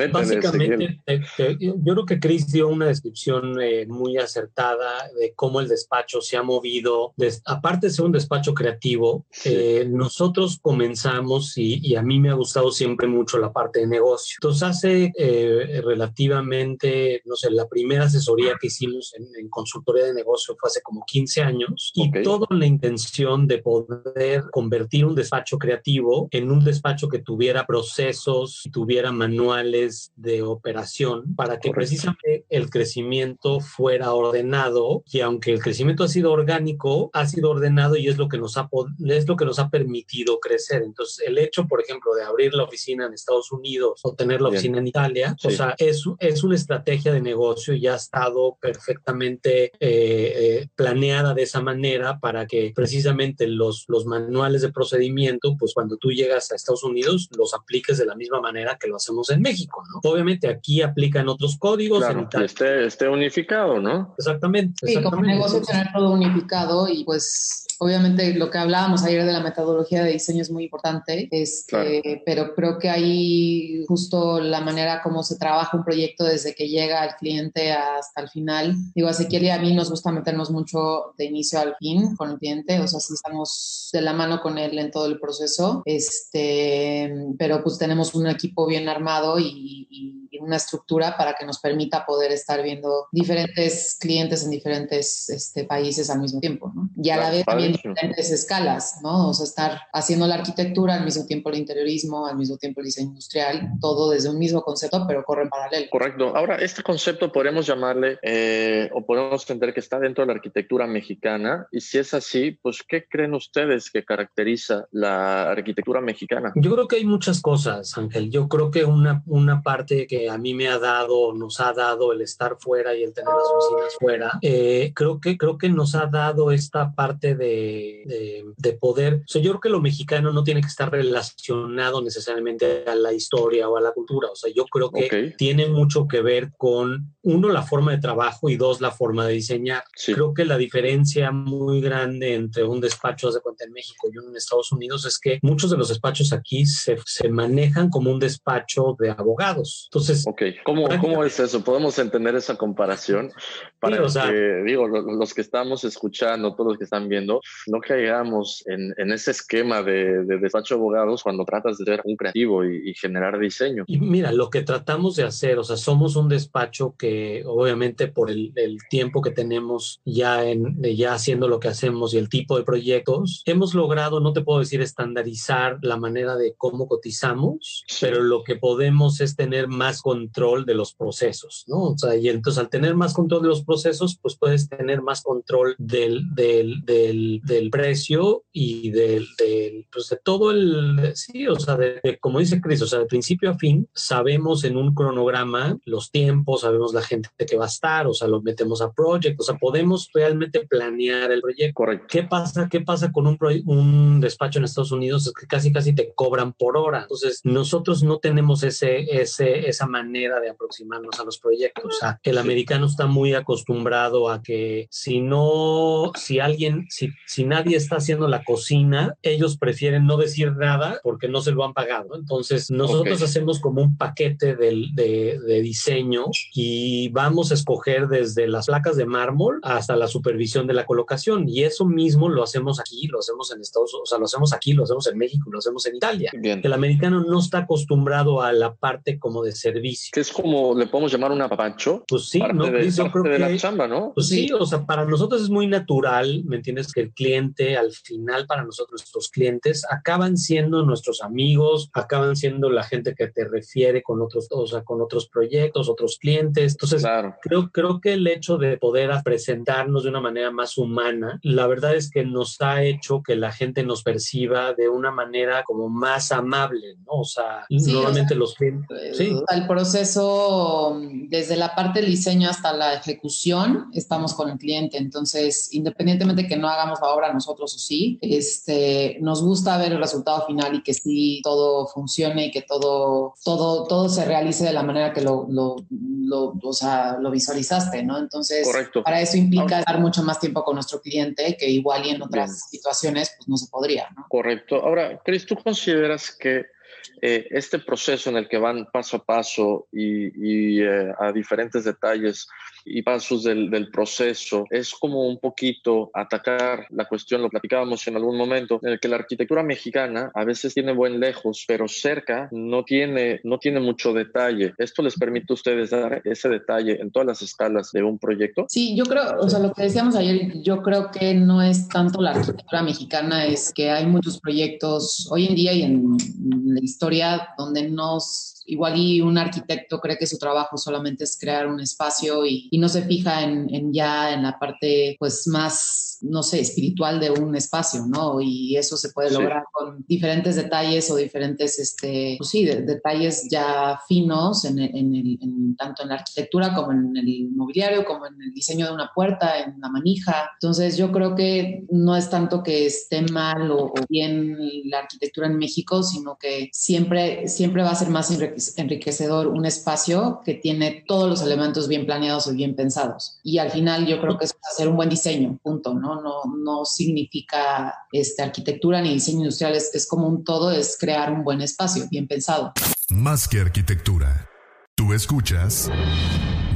básicamente, 0.09 1.01
eh, 1.05 1.19
yo 1.59 1.75
creo 1.83 2.05
que 2.05 2.17
Cris 2.17 2.49
dio 2.49 2.69
una 2.69 2.85
descripción 2.85 3.57
muy 3.89 4.15
acertada 4.15 5.09
de 5.19 5.33
cómo 5.35 5.59
el 5.59 5.67
despacho 5.67 6.21
se 6.21 6.37
ha 6.37 6.44
movido, 6.45 7.13
aparte 7.45 7.87
de 7.87 7.93
ser 7.93 8.05
un 8.05 8.11
despacho 8.11 8.53
creativo, 8.53 9.25
eh, 9.43 9.85
nosotros 9.89 10.59
comenzamos 10.61 11.57
y, 11.57 11.95
a 11.95 12.01
mí 12.01 12.19
me 12.19 12.29
ha 12.29 12.33
gustado 12.33 12.71
siempre 12.71 13.07
mucho 13.07 13.37
la 13.37 13.53
parte 13.53 13.81
de 13.81 13.87
negocio. 13.87 14.37
Entonces 14.41 14.63
hace 14.63 15.13
eh, 15.17 15.81
relativamente, 15.83 17.21
no 17.25 17.35
sé, 17.35 17.51
la 17.51 17.67
primera 17.67 18.05
asesoría 18.05 18.55
que 18.59 18.67
hicimos 18.67 19.13
en, 19.15 19.49
consultoría 19.49 20.05
de 20.05 20.13
negocio 20.13 20.55
fue 20.59 20.67
hace 20.67 20.81
como 20.81 21.03
15 21.05 21.41
años 21.41 21.91
y 21.93 22.11
todo 22.23 22.45
la 22.49 22.65
intención 22.65 23.47
de 23.47 23.59
poder 23.59 24.43
convertir 24.51 25.05
un 25.05 25.15
despacho 25.15 25.57
creativo 25.57 26.27
en 26.31 26.51
un 26.51 26.63
despacho 26.63 27.07
que 27.07 27.19
tuviera 27.19 27.65
procesos, 27.65 28.63
tuviera 28.71 29.11
manuales 29.11 30.11
de 30.15 30.41
operación 30.41 31.35
para 31.35 31.59
que 31.59 31.71
precisamente 31.71 32.45
el 32.49 32.69
crecimiento 32.69 33.59
fuera 33.59 34.13
ordenado 34.13 35.03
y 35.11 35.21
aunque 35.21 35.51
el 35.51 35.61
crecimiento 35.61 36.03
ha 36.03 36.07
sido 36.07 36.34
orgánico, 36.35 37.09
ha 37.13 37.25
sido 37.27 37.51
ordenado 37.51 37.95
y 37.95 38.07
es 38.07 38.17
lo 38.17 38.27
que 38.27 38.37
nos 38.37 38.57
ha, 38.57 38.69
es 39.07 39.27
lo 39.27 39.35
que 39.35 39.45
nos 39.45 39.59
ha 39.59 39.69
permitido 39.69 40.39
crecer. 40.39 40.83
Entonces, 40.83 41.25
el 41.27 41.37
hecho, 41.37 41.67
por 41.67 41.81
ejemplo, 41.81 42.13
de 42.13 42.23
abrir 42.23 42.53
la 42.53 42.63
oficina 42.63 43.05
en 43.05 43.13
Estados 43.13 43.51
Unidos 43.51 44.01
o 44.03 44.13
tener 44.13 44.41
la 44.41 44.49
oficina 44.49 44.79
en 44.79 44.87
Italia, 44.87 45.35
o 45.43 45.49
sea, 45.49 45.75
es, 45.77 46.03
es 46.19 46.43
una 46.43 46.55
estrategia 46.55 47.11
de 47.11 47.21
negocio 47.21 47.73
y 47.73 47.87
ha 47.87 47.95
estado 47.95 48.57
perfectamente 48.61 49.65
eh, 49.65 49.71
eh, 49.79 50.67
planeada 50.75 51.33
de 51.33 51.43
esa 51.43 51.61
manera 51.61 52.19
para 52.19 52.45
que 52.45 52.71
precisamente 52.75 53.47
los, 53.47 53.85
los 53.87 54.05
manuales 54.05 54.61
de 54.61 54.71
procedimiento, 54.71 55.55
pues 55.57 55.73
cuando 55.73 55.97
tú 55.97 56.11
llegas 56.11 56.51
a 56.51 56.55
Estados 56.55 56.83
Unidos, 56.83 57.29
los 57.37 57.53
apliques 57.53 57.97
de 57.97 58.05
la 58.05 58.15
misma 58.15 58.41
manera 58.41 58.77
que 58.79 58.87
lo 58.87 58.97
hacemos 58.97 59.29
en 59.29 59.41
México, 59.41 59.83
¿no? 59.91 60.09
Obviamente 60.09 60.47
aquí 60.47 60.81
aplican 60.81 61.27
otros 61.27 61.57
códigos. 61.57 61.99
Claro, 61.99 62.27
en 62.31 62.41
esté, 62.43 62.85
esté 62.85 63.07
unificado, 63.07 63.79
¿no? 63.79 64.15
Exactamente. 64.17 64.87
Sí, 64.87 65.01
como 65.01 65.21
negocio 65.21 65.61
tener 65.61 65.87
todo 65.93 66.14
unificado 66.15 66.87
y 66.87 67.03
pues 67.03 67.65
obviamente 67.79 68.33
lo 68.33 68.49
que 68.49 68.57
hablábamos 68.57 69.03
ayer 69.03 69.25
de 69.25 69.33
la 69.33 69.41
metodología 69.41 70.03
de 70.03 70.13
diseño 70.13 70.41
es 70.41 70.51
muy 70.51 70.65
importante, 70.65 71.27
este, 71.31 72.21
pero 72.25 72.55
creo 72.55 72.79
que 72.79 72.89
ahí 72.89 73.83
justo 73.87 74.39
la 74.39 74.61
manera 74.61 75.01
como 75.01 75.23
se 75.23 75.37
trabaja 75.37 75.77
un 75.77 75.83
proyecto 75.83 76.23
desde 76.23 76.55
que 76.55 76.69
llega 76.69 77.01
al 77.01 77.15
cliente 77.17 77.73
hasta 77.73 78.21
el 78.21 78.29
final. 78.29 78.75
Digo, 78.93 79.07
a 79.07 79.11
Ezequiel 79.11 79.43
y 79.43 79.49
a 79.49 79.59
mí 79.59 79.73
nos 79.73 79.89
gusta 79.89 80.11
meternos 80.11 80.51
mucho 80.51 81.13
de 81.17 81.25
inicio 81.25 81.59
al 81.59 81.75
fin 81.77 82.15
con 82.15 82.31
el 82.31 82.37
cliente, 82.37 82.79
o 82.79 82.87
sea, 82.87 82.99
sí 82.99 83.13
estamos 83.13 83.89
de 83.91 84.01
la 84.01 84.13
mano 84.13 84.41
con 84.41 84.57
él 84.57 84.77
en 84.79 84.91
todo 84.91 85.07
el 85.07 85.19
proceso, 85.19 85.81
este, 85.85 87.13
pero 87.37 87.61
pues 87.63 87.77
tenemos 87.77 88.15
un 88.15 88.27
equipo 88.27 88.65
bien 88.65 88.87
armado 88.89 89.39
y, 89.39 89.87
y 89.89 90.24
una 90.41 90.57
estructura 90.57 91.17
para 91.17 91.33
que 91.33 91.45
nos 91.45 91.59
permita 91.59 92.05
poder 92.05 92.31
estar 92.31 92.61
viendo 92.61 93.07
diferentes 93.11 93.97
clientes 93.99 94.43
en 94.43 94.51
diferentes 94.51 95.29
este, 95.29 95.63
países 95.63 96.09
al 96.09 96.19
mismo 96.19 96.39
tiempo, 96.39 96.71
¿no? 96.73 96.89
Y 97.01 97.09
a 97.09 97.17
la 97.17 97.29
vez 97.29 97.45
también 97.45 97.73
diferentes 97.73 98.31
escalas, 98.31 98.99
¿no? 99.01 99.29
O 99.29 99.33
sea, 99.33 99.45
estar 99.45 99.81
haciendo 99.93 100.27
la 100.27 100.35
arquitectura, 100.35 100.95
al 100.95 101.05
mismo 101.05 101.25
tiempo 101.25 101.49
el 101.49 101.57
interiorismo, 101.57 102.27
al 102.27 102.37
mismo 102.37 102.57
tiempo 102.57 102.81
el 102.81 102.85
diseño 102.85 103.09
industrial, 103.09 103.71
todo 103.81 104.09
desde 104.11 104.29
un 104.29 104.39
mismo 104.39 104.61
concepto, 104.61 105.05
pero 105.07 105.23
corre 105.23 105.43
en 105.43 105.49
paralelo. 105.49 105.87
Correcto. 105.91 106.35
Ahora, 106.35 106.55
este 106.55 106.83
concepto 106.83 107.31
podemos 107.31 107.65
llamarle, 107.65 108.17
eh, 108.21 108.89
o 108.93 109.05
podemos 109.05 109.41
entender 109.43 109.73
que 109.73 109.79
está 109.79 109.99
dentro 109.99 110.23
de 110.23 110.27
la 110.27 110.33
arquitectura 110.33 110.87
mexicana, 110.87 111.67
y 111.71 111.81
si 111.81 111.97
es 111.97 112.13
así, 112.13 112.51
pues, 112.51 112.83
¿qué 112.87 113.05
creen 113.07 113.33
ustedes 113.33 113.89
que 113.89 114.03
caracteriza 114.03 114.87
la 114.91 115.51
arquitectura 115.51 116.01
mexicana? 116.01 116.51
Yo 116.55 116.73
creo 116.73 116.87
que 116.87 116.97
hay 116.97 117.05
muchas 117.05 117.41
cosas, 117.41 117.97
Ángel. 117.97 118.29
Yo 118.31 118.47
creo 118.47 118.71
que 118.71 118.85
una, 118.85 119.23
una 119.25 119.61
parte 119.61 120.07
que 120.07 120.24
a 120.29 120.37
mí 120.37 120.53
me 120.53 120.67
ha 120.67 120.79
dado, 120.79 121.33
nos 121.33 121.59
ha 121.59 121.73
dado 121.73 122.11
el 122.11 122.21
estar 122.21 122.57
fuera 122.59 122.95
y 122.95 123.03
el 123.03 123.13
tener 123.13 123.33
las 123.33 123.47
oficinas 123.53 123.95
fuera, 123.99 124.39
eh, 124.41 124.91
creo, 124.95 125.19
que, 125.19 125.37
creo 125.37 125.57
que 125.57 125.69
nos 125.69 125.95
ha 125.95 126.07
dado 126.07 126.51
esta 126.51 126.93
parte 126.93 127.35
de, 127.35 128.45
de, 128.57 128.73
poder. 128.73 129.21
O 129.25 129.27
sea, 129.27 129.41
yo 129.41 129.51
creo 129.51 129.61
que 129.61 129.69
lo 129.69 129.81
mexicano 129.81 130.31
no 130.31 130.43
tiene 130.43 130.61
que 130.61 130.67
estar 130.67 130.91
relacionado 130.91 132.01
necesariamente 132.01 132.83
a 132.85 132.95
la 132.95 133.13
historia 133.13 133.69
o 133.69 133.77
a 133.77 133.81
la 133.81 133.91
cultura. 133.91 134.29
O 134.31 134.35
sea, 134.35 134.51
yo 134.53 134.65
creo 134.65 134.91
que 134.91 135.33
tiene 135.37 135.67
mucho 135.67 136.07
que 136.07 136.21
ver 136.21 136.51
con, 136.57 137.15
uno, 137.23 137.49
la 137.49 137.63
forma 137.63 137.91
de 137.91 137.97
trabajo 137.97 138.49
y 138.49 138.55
dos, 138.55 138.81
la 138.81 138.91
forma 138.91 139.25
de 139.25 139.33
diseñar. 139.33 139.83
Creo 140.05 140.33
que 140.33 140.45
la 140.45 140.57
diferencia 140.57 141.31
muy 141.31 141.81
grande 141.81 142.35
entre 142.35 142.63
un 142.63 142.79
despacho 142.79 143.31
de 143.31 143.41
cuenta 143.41 143.65
en 143.65 143.71
México 143.71 144.07
y 144.11 144.17
uno 144.17 144.29
en 144.29 144.35
Estados 144.35 144.71
Unidos 144.71 145.05
es 145.05 145.17
que 145.17 145.39
muchos 145.41 145.71
de 145.71 145.77
los 145.77 145.89
despachos 145.89 146.33
aquí 146.33 146.65
se, 146.65 146.97
se 147.05 147.29
manejan 147.29 147.89
como 147.89 148.11
un 148.11 148.19
despacho 148.19 148.95
de 148.99 149.09
abogados. 149.09 149.87
Entonces, 149.89 150.04
Ok, 150.25 150.41
¿cómo, 150.63 150.87
¿cómo 150.99 151.23
es 151.23 151.39
eso? 151.39 151.63
¿Podemos 151.63 151.97
entender 151.99 152.35
esa 152.35 152.55
comparación? 152.55 153.31
Para 153.79 153.97
que, 153.97 154.63
digo, 154.65 154.87
los 154.87 155.33
que 155.33 155.41
estamos 155.41 155.83
escuchando, 155.83 156.55
todos 156.55 156.71
los 156.71 156.77
que 156.77 156.83
están 156.85 157.07
viendo, 157.07 157.41
no 157.67 157.79
caigamos 157.79 158.63
en, 158.67 158.93
en 158.97 159.11
ese 159.11 159.31
esquema 159.31 159.81
de, 159.83 160.23
de, 160.25 160.37
despacho 160.37 160.75
de 160.75 160.79
abogados 160.79 161.23
cuando 161.23 161.45
tratas 161.45 161.77
de 161.77 161.85
ser 161.85 162.01
un 162.05 162.15
creativo 162.15 162.65
y, 162.65 162.93
generar 162.95 163.37
diseño. 163.39 163.83
Y 163.87 163.99
mira, 163.99 164.31
lo 164.31 164.49
que 164.49 164.61
tratamos 164.61 165.15
de 165.15 165.23
hacer, 165.23 165.59
o 165.59 165.63
sea, 165.63 165.75
somos 165.75 166.15
un 166.15 166.29
despacho 166.29 166.95
que 166.97 167.43
obviamente 167.45 168.07
por 168.07 168.31
el, 168.31 168.53
el 168.55 168.77
tiempo 168.89 169.21
que 169.21 169.31
tenemos 169.31 169.99
ya, 170.05 170.45
en, 170.45 170.81
ya 170.81 171.13
haciendo 171.13 171.47
lo 171.47 171.59
que 171.59 171.67
hacemos 171.67 172.13
y 172.13 172.17
el 172.17 172.29
tipo 172.29 172.57
de 172.57 172.63
proyectos, 172.63 173.43
hemos 173.45 173.73
logrado, 173.73 174.19
no 174.19 174.33
te 174.33 174.41
puedo 174.41 174.59
decir 174.59 174.81
estandarizar 174.81 175.79
la 175.81 175.97
manera 175.97 176.35
de 176.35 176.53
cómo 176.57 176.87
cotizamos, 176.87 177.83
pero 177.99 178.21
lo 178.23 178.43
que 178.43 178.55
podemos 178.55 179.21
es 179.21 179.35
tener 179.35 179.67
más 179.67 179.94
control 180.01 180.65
de 180.65 180.75
los 180.75 180.93
procesos, 180.93 181.63
¿no? 181.67 181.83
O 181.83 181.97
sea, 181.97 182.15
y 182.15 182.29
entonces 182.29 182.59
al 182.59 182.69
tener 182.69 182.95
más 182.95 183.13
control 183.13 183.41
de 183.43 183.49
los 183.49 183.63
procesos, 183.63 184.17
pues 184.21 184.37
puedes 184.37 184.69
tener 184.69 185.01
más 185.01 185.21
control 185.21 185.75
del, 185.77 186.33
del, 186.33 186.83
del, 186.85 187.41
del 187.43 187.69
precio 187.69 188.43
y 188.51 188.91
del, 188.91 189.27
del, 189.37 189.87
pues 189.91 190.09
de 190.09 190.17
todo 190.23 190.51
el, 190.51 191.11
sí, 191.15 191.47
o 191.47 191.59
sea, 191.59 191.77
de, 191.77 192.17
como 192.19 192.39
dice 192.39 192.61
Chris, 192.61 192.81
o 192.81 192.87
sea, 192.87 192.99
de 192.99 193.05
principio 193.05 193.51
a 193.51 193.57
fin, 193.57 193.87
sabemos 193.93 194.63
en 194.63 194.77
un 194.77 194.93
cronograma 194.93 195.77
los 195.85 196.11
tiempos, 196.11 196.61
sabemos 196.61 196.93
la 196.93 197.01
gente 197.01 197.29
que 197.47 197.57
va 197.57 197.65
a 197.65 197.67
estar, 197.67 198.07
o 198.07 198.13
sea, 198.13 198.27
lo 198.27 198.41
metemos 198.41 198.81
a 198.81 198.91
project, 198.91 199.39
o 199.39 199.43
sea, 199.43 199.57
podemos 199.57 200.09
realmente 200.13 200.65
planear 200.67 201.31
el 201.31 201.41
proyecto. 201.41 201.75
Correcto. 201.75 202.07
¿Qué 202.09 202.23
pasa, 202.23 202.67
qué 202.69 202.81
pasa 202.81 203.11
con 203.11 203.27
un, 203.27 203.37
un 203.65 204.19
despacho 204.19 204.59
en 204.59 204.65
Estados 204.65 204.91
Unidos? 204.91 205.27
Es 205.27 205.33
que 205.33 205.47
casi, 205.47 205.71
casi 205.71 205.93
te 205.93 206.13
cobran 206.13 206.53
por 206.53 206.77
hora. 206.77 207.03
Entonces, 207.03 207.41
nosotros 207.43 208.03
no 208.03 208.19
tenemos 208.19 208.63
ese, 208.63 209.21
ese, 209.21 209.67
esa 209.67 209.84
manera 209.87 210.05
manera 210.05 210.39
de 210.39 210.49
aproximarnos 210.49 211.19
a 211.19 211.23
los 211.23 211.39
proyectos. 211.39 211.85
O 211.85 211.91
sea, 211.91 212.19
el 212.23 212.37
americano 212.37 212.85
está 212.85 213.07
muy 213.07 213.33
acostumbrado 213.33 214.29
a 214.29 214.41
que 214.41 214.87
si 214.89 215.19
no, 215.19 216.11
si 216.15 216.39
alguien, 216.39 216.85
si, 216.89 217.09
si 217.25 217.43
nadie 217.43 217.75
está 217.75 217.97
haciendo 217.97 218.27
la 218.27 218.43
cocina, 218.43 219.15
ellos 219.21 219.57
prefieren 219.57 220.05
no 220.05 220.17
decir 220.17 220.53
nada 220.55 220.99
porque 221.03 221.27
no 221.27 221.41
se 221.41 221.51
lo 221.51 221.63
han 221.65 221.73
pagado. 221.73 222.15
Entonces, 222.15 222.69
nosotros 222.69 223.21
hacemos 223.21 223.59
como 223.59 223.81
un 223.81 223.97
paquete 223.97 224.55
de, 224.55 224.85
de, 224.93 225.39
de 225.39 225.61
diseño 225.61 226.25
y 226.53 227.09
vamos 227.09 227.51
a 227.51 227.55
escoger 227.55 228.07
desde 228.07 228.47
las 228.47 228.67
placas 228.67 228.95
de 228.95 229.05
mármol 229.05 229.59
hasta 229.63 229.95
la 229.95 230.07
supervisión 230.07 230.67
de 230.67 230.73
la 230.73 230.85
colocación. 230.85 231.49
Y 231.49 231.63
eso 231.63 231.85
mismo 231.85 232.29
lo 232.29 232.43
hacemos 232.43 232.79
aquí, 232.79 233.07
lo 233.07 233.19
hacemos 233.19 233.51
en 233.51 233.61
Estados 233.61 233.93
Unidos, 233.93 234.03
o 234.03 234.09
sea, 234.09 234.19
lo 234.19 234.25
hacemos 234.25 234.53
aquí, 234.53 234.73
lo 234.73 234.83
hacemos 234.83 235.07
en 235.07 235.17
México, 235.17 235.49
lo 235.51 235.59
hacemos 235.59 235.85
en 235.85 235.95
Italia. 235.95 236.31
El 236.33 236.73
americano 236.73 237.23
no 237.23 237.39
está 237.39 237.59
acostumbrado 237.59 238.41
a 238.41 238.53
la 238.53 238.75
parte 238.75 239.19
como 239.19 239.43
de 239.43 239.51
servicio 239.75 240.05
que 240.11 240.21
es 240.21 240.31
como 240.31 240.73
le 240.75 240.87
podemos 240.87 241.11
llamar 241.11 241.31
un 241.31 241.41
apapacho. 241.41 242.03
Pues 242.07 242.29
sí, 242.29 242.39
¿no? 242.39 242.65
De, 242.65 242.89
yo 242.89 243.11
creo 243.11 243.23
de 243.23 243.39
la 243.39 243.57
chamba, 243.57 243.87
¿no? 243.87 244.13
Pues 244.13 244.29
sí, 244.29 244.49
o 244.51 244.65
sea, 244.65 244.85
para 244.85 245.05
nosotros 245.05 245.41
es 245.41 245.49
muy 245.49 245.67
natural, 245.67 246.43
¿me 246.45 246.55
entiendes? 246.57 246.91
Que 246.91 247.01
el 247.01 247.11
cliente, 247.11 247.77
al 247.77 247.91
final, 247.91 248.45
para 248.47 248.63
nosotros, 248.63 249.01
nuestros 249.01 249.29
clientes, 249.29 249.85
acaban 249.89 250.37
siendo 250.37 250.83
nuestros 250.83 251.21
amigos, 251.21 251.89
acaban 251.93 252.35
siendo 252.35 252.69
la 252.69 252.83
gente 252.83 253.13
que 253.15 253.27
te 253.27 253.45
refiere 253.45 254.03
con 254.03 254.21
otros, 254.21 254.47
o 254.51 254.67
sea, 254.67 254.83
con 254.83 255.01
otros 255.01 255.27
proyectos, 255.27 255.89
otros 255.89 256.17
clientes. 256.17 256.73
Entonces, 256.73 257.05
creo, 257.41 257.69
creo 257.71 257.99
que 257.99 258.13
el 258.13 258.27
hecho 258.27 258.57
de 258.57 258.77
poder 258.77 259.11
presentarnos 259.23 260.03
de 260.03 260.09
una 260.09 260.21
manera 260.21 260.51
más 260.51 260.77
humana, 260.77 261.39
la 261.43 261.67
verdad 261.67 261.95
es 261.95 262.09
que 262.09 262.23
nos 262.23 262.61
ha 262.61 262.83
hecho 262.83 263.21
que 263.21 263.35
la 263.35 263.51
gente 263.51 263.83
nos 263.83 264.03
perciba 264.03 264.73
de 264.73 264.89
una 264.89 265.11
manera 265.11 265.63
como 265.63 265.89
más 265.89 266.31
amable, 266.31 266.95
¿no? 267.05 267.21
O 267.21 267.25
sea, 267.25 267.65
normalmente 267.69 268.35
los 268.35 268.55
clientes. 268.55 268.87
Pues, 268.87 269.19
proceso, 269.67 270.99
desde 271.29 271.55
la 271.55 271.75
parte 271.75 272.01
del 272.01 272.09
diseño 272.09 272.49
hasta 272.49 272.73
la 272.73 272.93
ejecución, 272.93 273.89
estamos 273.93 274.33
con 274.33 274.49
el 274.49 274.57
cliente. 274.57 274.97
Entonces, 274.97 275.73
independientemente 275.73 276.47
que 276.47 276.57
no 276.57 276.67
hagamos 276.67 276.99
la 277.01 277.09
obra 277.09 277.33
nosotros 277.33 277.75
o 277.75 277.79
sí, 277.79 278.17
este, 278.21 279.17
nos 279.21 279.43
gusta 279.43 279.77
ver 279.77 279.93
el 279.93 279.99
resultado 279.99 280.45
final 280.45 280.75
y 280.75 280.83
que 280.83 280.93
sí 280.93 281.41
todo 281.43 281.87
funcione 281.87 282.47
y 282.47 282.51
que 282.51 282.61
todo, 282.61 283.33
todo, 283.43 283.87
todo 283.87 284.09
se 284.09 284.25
realice 284.25 284.65
de 284.65 284.73
la 284.73 284.83
manera 284.83 285.13
que 285.13 285.21
lo, 285.21 285.47
lo, 285.49 285.75
lo, 285.89 286.53
o 286.61 286.73
sea, 286.73 287.17
lo 287.19 287.31
visualizaste, 287.31 288.03
¿no? 288.03 288.17
Entonces, 288.17 288.67
para 289.03 289.21
eso 289.21 289.37
implica 289.37 289.79
estar 289.79 289.99
mucho 289.99 290.23
más 290.23 290.39
tiempo 290.39 290.63
con 290.63 290.75
nuestro 290.75 291.01
cliente 291.01 291.57
que 291.57 291.69
igual 291.69 292.05
y 292.05 292.09
en 292.09 292.21
otras 292.21 292.69
situaciones 292.69 293.33
pues 293.37 293.47
no 293.47 293.57
se 293.57 293.67
podría, 293.67 294.07
¿no? 294.15 294.25
Correcto. 294.29 294.75
Ahora, 294.75 295.19
Cris, 295.23 295.45
¿tú 295.45 295.55
consideras 295.55 296.31
que 296.31 296.74
eh, 297.21 297.47
este 297.51 297.79
proceso 297.79 298.29
en 298.29 298.37
el 298.37 298.47
que 298.47 298.57
van 298.57 298.87
paso 298.91 299.17
a 299.17 299.23
paso 299.23 299.87
y, 299.91 300.81
eh, 300.81 301.13
a 301.19 301.31
diferentes 301.31 301.83
detalles 301.83 302.47
y 302.85 303.01
pasos 303.01 303.43
del, 303.43 303.71
del, 303.71 303.89
proceso, 303.89 304.65
es 304.69 304.93
como 304.93 305.27
un 305.27 305.39
poquito 305.39 306.11
atacar 306.13 306.85
la 306.91 307.05
cuestión, 307.05 307.41
lo 307.41 307.49
platicábamos 307.49 308.05
en 308.07 308.15
algún 308.15 308.37
momento, 308.37 308.79
en 308.83 308.91
el 308.91 308.99
que 308.99 309.07
la 309.07 309.15
arquitectura 309.15 309.63
mexicana 309.63 310.31
a 310.35 310.43
veces 310.43 310.75
tiene 310.75 310.93
buen 310.93 311.19
lejos, 311.19 311.65
pero 311.67 311.87
cerca 311.87 312.47
no 312.51 312.83
tiene, 312.83 313.41
no 313.43 313.57
tiene 313.57 313.79
mucho 313.79 314.13
detalle. 314.13 314.73
¿Esto 314.77 315.01
les 315.01 315.15
permite 315.15 315.47
a 315.49 315.55
ustedes 315.55 315.89
dar 315.89 316.21
ese 316.25 316.47
detalle 316.47 317.01
en 317.01 317.11
todas 317.11 317.25
las 317.25 317.41
escalas 317.41 317.91
de 317.91 318.03
un 318.03 318.19
proyecto? 318.19 318.67
Sí, 318.69 318.95
yo 318.95 319.05
creo, 319.05 319.39
o 319.39 319.49
sea, 319.49 319.59
lo 319.59 319.73
que 319.73 319.83
decíamos 319.83 320.15
ayer, 320.15 320.61
yo 320.61 320.83
creo 320.83 321.09
que 321.09 321.33
no 321.33 321.63
es 321.63 321.87
tanto 321.87 322.21
la 322.21 322.31
arquitectura 322.31 322.83
mexicana, 322.83 323.45
es 323.45 323.73
que 323.73 323.89
hay 323.89 324.05
muchos 324.05 324.39
proyectos 324.39 325.27
hoy 325.31 325.47
en 325.47 325.55
día 325.55 325.73
y 325.73 325.83
en 325.83 326.17
la 326.65 326.79
historia 326.95 327.49
donde 327.57 327.89
nos 327.89 328.54
igual 328.65 328.97
y 328.97 329.21
un 329.21 329.37
arquitecto 329.37 329.99
cree 329.99 330.17
que 330.17 330.27
su 330.27 330.37
trabajo 330.37 330.77
solamente 330.77 331.23
es 331.23 331.37
crear 331.39 331.67
un 331.67 331.79
espacio 331.79 332.45
y, 332.45 332.69
no 332.75 332.89
se 332.89 333.03
fija 333.03 333.41
en, 333.41 333.93
ya 333.93 334.33
en 334.33 334.43
la 334.43 334.59
parte 334.59 335.15
pues 335.17 335.47
más, 335.47 336.17
no 336.21 336.43
sé, 336.43 336.59
espiritual 336.59 337.19
de 337.19 337.31
un 337.31 337.55
espacio, 337.55 338.05
¿no? 338.05 338.41
Y 338.41 338.75
eso 338.75 338.97
se 338.97 339.09
puede 339.09 339.31
lograr 339.31 339.63
con 339.71 340.03
diferentes 340.07 340.55
detalles 340.55 341.09
o 341.09 341.15
diferentes, 341.15 341.79
este, 341.79 342.35
pues 342.37 342.49
sí, 342.49 342.65
detalles 342.65 343.47
ya 343.49 343.99
finos 344.07 344.65
en, 344.65 344.79
el, 344.79 345.39
tanto 345.77 346.03
en 346.03 346.09
la 346.09 346.15
arquitectura 346.15 346.73
como 346.73 346.91
en 346.91 347.15
el 347.15 347.49
mobiliario, 347.55 348.03
como 348.03 348.27
en 348.27 348.41
el 348.41 348.53
diseño 348.53 348.87
de 348.87 348.93
una 348.93 349.11
puerta, 349.15 349.59
en 349.59 349.79
la 349.79 349.89
manija. 349.89 350.51
Entonces 350.59 350.97
yo 350.97 351.11
creo 351.11 351.33
que 351.33 351.85
no 351.89 352.15
es 352.15 352.29
tanto 352.29 352.61
que 352.61 352.85
esté 352.85 353.21
mal 353.23 353.71
o, 353.71 353.93
bien 354.09 354.57
la 354.85 354.99
arquitectura 354.99 355.47
en 355.47 355.57
México, 355.57 356.03
sino 356.03 356.37
que 356.37 356.69
siempre, 356.73 357.47
siempre 357.47 357.83
va 357.83 357.91
a 357.91 357.95
ser 357.95 358.09
más 358.09 358.31
enriquecedor 358.77 359.47
un 359.47 359.65
espacio 359.65 360.41
que 360.43 360.55
tiene 360.55 361.03
todos 361.07 361.29
los 361.29 361.41
elementos 361.41 361.87
bien 361.87 362.05
planeados 362.05 362.47
y 362.47 362.55
bien 362.55 362.75
pensados. 362.75 363.39
Y 363.43 363.57
al 363.59 363.71
final 363.71 364.05
yo 364.05 364.19
creo 364.21 364.37
que 364.37 364.45
es 364.45 364.55
hacer 364.71 364.87
un 364.87 364.95
buen 364.95 365.09
diseño, 365.09 365.57
punto, 365.61 365.93
¿no? 365.93 366.21
No, 366.21 366.41
no 366.57 366.85
significa 366.85 367.93
este, 368.11 368.43
arquitectura 368.43 369.01
ni 369.01 369.13
diseño 369.13 369.39
industrial, 369.39 369.75
es, 369.75 369.93
es 369.93 370.07
como 370.07 370.27
un 370.27 370.43
todo, 370.43 370.71
es 370.71 370.97
crear 370.99 371.31
un 371.31 371.43
buen 371.43 371.61
espacio 371.61 372.05
bien 372.09 372.27
pensado. 372.27 372.73
Más 373.09 373.47
que 373.47 373.59
arquitectura. 373.59 374.49
Tú 374.95 375.13
escuchas 375.13 375.89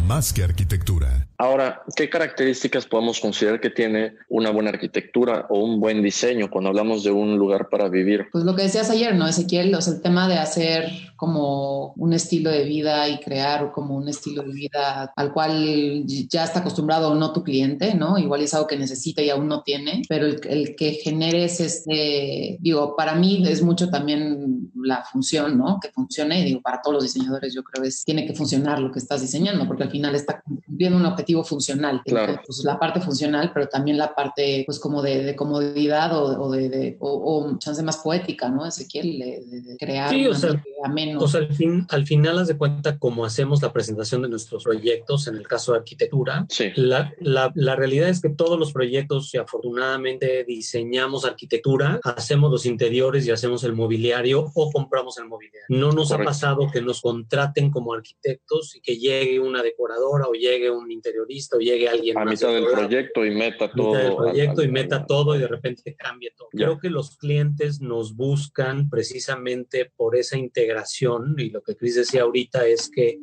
más 0.10 0.34
que 0.34 0.44
arquitectura. 0.44 1.28
Ahora, 1.38 1.84
¿qué 1.96 2.10
características 2.10 2.88
podemos 2.88 3.20
considerar 3.20 3.62
que 3.62 3.70
tiene 3.70 4.16
una 4.28 4.50
buena 4.50 4.72
arquitectura 4.72 5.46
o 5.50 5.60
un 5.60 5.80
buen 5.80 6.02
diseño 6.02 6.50
cuando 6.50 6.72
hablamos 6.72 7.04
de 7.04 7.12
un 7.12 7.38
lugar 7.38 7.70
para 7.70 7.90
vivir? 7.90 8.26
Pues 8.32 8.44
lo 8.44 8.56
que 8.56 8.64
decías 8.64 8.90
ayer, 8.90 9.14
¿no, 9.14 9.28
Ezequiel? 9.28 9.74
O 9.76 9.82
sea, 9.82 9.94
el 9.94 10.02
tema 10.02 10.28
de 10.28 10.40
hacer 10.40 10.90
como 11.16 11.94
un 11.98 12.14
estilo 12.14 12.50
de 12.50 12.64
vida 12.64 13.08
y 13.08 13.20
crear 13.20 13.72
como 13.72 13.96
un 13.96 14.08
estilo 14.10 14.42
de 14.42 14.54
vida 14.54 15.14
al 15.16 15.32
cual 15.32 16.06
ya 16.06 16.44
está 16.44 16.60
acostumbrado 16.60 17.12
o 17.12 17.16
no 17.16 17.32
tu 17.32 17.44
cliente, 17.44 17.94
¿no? 17.94 18.18
Igual 18.18 18.42
es 18.42 18.54
algo 18.54 18.68
que 18.68 18.78
necesita 18.78 19.22
y 19.22 19.30
aún 19.30 19.48
no 19.48 19.62
tiene, 19.62 20.02
pero 20.10 20.26
el, 20.26 20.42
el 20.50 20.76
que 20.76 20.94
generes 20.94 21.60
este, 21.60 22.58
digo, 22.60 22.96
para 22.96 23.16
mí 23.16 23.44
es 23.48 23.62
mucho 23.62 23.90
también 23.90 24.72
la 24.76 25.04
función, 25.04 25.58
¿no? 25.58 25.78
Que 25.82 25.90
funcione, 25.92 26.42
y 26.42 26.46
digo, 26.46 26.62
para 26.62 26.82
todos 26.82 26.96
los 26.96 27.04
diseñadores 27.04 27.54
yo 27.54 27.64
creo 27.64 27.84
que 27.84 27.90
tiene 28.06 28.26
que 28.26 28.34
funcionar 28.34 28.80
lo 28.80 28.92
que 28.92 29.00
estás 29.00 29.22
diseñando, 29.22 29.68
porque 29.68 29.84
al 29.84 29.92
final 29.92 29.99
está 30.06 30.42
cumpliendo 30.42 30.98
un 30.98 31.06
objetivo 31.06 31.44
funcional. 31.44 32.02
Claro. 32.06 32.42
pues, 32.46 32.64
la 32.64 32.80
parte 32.80 33.02
funcional, 33.02 33.52
pero 33.54 33.68
también 33.68 33.98
la 33.98 34.16
parte, 34.16 34.64
pues, 34.66 34.80
como 34.80 35.02
de, 35.02 35.36
comodidad 35.36 36.16
o, 36.16 36.52
de, 36.52 36.98
o, 37.00 37.58
chance 37.60 37.84
más 37.84 37.98
poética, 37.98 38.50
¿no? 38.50 38.66
Ezequiel, 38.66 39.20
de, 39.20 39.62
de 39.62 39.78
crear 39.78 40.10
sí, 40.10 40.28
o 40.28 40.34
sea, 40.34 40.62
ameno. 40.84 41.20
O 41.20 41.28
sea, 41.28 41.42
al, 41.42 41.54
fin, 41.54 41.86
al 41.90 42.06
final, 42.06 42.40
haz 42.40 42.48
de 42.48 42.58
cuenta 42.58 42.98
cómo 42.98 43.26
hacemos 43.26 43.62
la 43.62 43.74
presentación 43.74 44.22
de 44.22 44.30
nuestros 44.30 44.64
proyectos, 44.64 45.28
en 45.28 45.36
el 45.36 45.48
caso 45.48 45.74
de 45.74 45.80
arquitectura. 45.80 46.46
Sí. 46.50 46.72
La, 46.76 47.14
la, 47.20 47.52
la 47.56 47.76
realidad 47.76 48.10
es 48.10 48.22
que 48.22 48.30
todos 48.30 48.58
los 48.58 48.72
proyectos, 48.72 49.34
y 49.34 49.38
afortunadamente 49.38 50.44
diseñamos 50.46 51.26
arquitectura, 51.26 52.00
hacemos 52.04 52.52
los 52.52 52.66
interiores 52.66 53.26
y 53.26 53.32
hacemos 53.32 53.64
el 53.64 53.74
mobiliario 53.74 54.52
o 54.54 54.72
compramos 54.72 55.18
el 55.18 55.26
mobiliario. 55.26 55.66
No 55.70 55.92
nos 55.92 56.12
ha 56.12 56.18
pasado 56.24 56.70
que 56.72 56.82
nos 56.82 57.02
contraten 57.02 57.72
como 57.72 57.94
arquitectos 57.94 58.76
y 58.76 58.82
que 58.82 58.98
llegue 58.98 59.40
una 59.40 59.62
decoración 59.62 59.89
o 59.98 60.34
llegue 60.34 60.70
un 60.70 60.92
interiorista 60.92 61.58
o 61.58 61.60
llegue 61.60 61.88
alguien 61.88 62.18
a 62.18 62.26
mitad 62.26 62.54
del 62.54 62.66
proyecto 62.66 63.26
y 63.26 63.32
meta 63.32 63.72
todo. 63.72 63.94
del 63.94 64.16
proyecto 64.16 64.64
y 64.64 64.68
meta 64.68 65.06
todo 65.06 65.36
y 65.36 65.40
de 65.40 65.48
repente 65.48 65.96
cambie 65.96 66.32
todo. 66.38 66.50
Creo 66.52 66.80
que 66.80 66.90
los 66.90 67.18
clientes 67.18 67.82
nos 67.82 68.16
buscan 68.16 68.90
precisamente 68.90 69.92
por 69.96 70.16
esa 70.16 70.38
integración 70.38 71.36
y 71.38 71.50
lo 71.50 71.62
que 71.62 71.76
Chris 71.76 71.96
decía 71.96 72.24
ahorita 72.24 72.66
es 72.68 72.90
que 72.90 73.20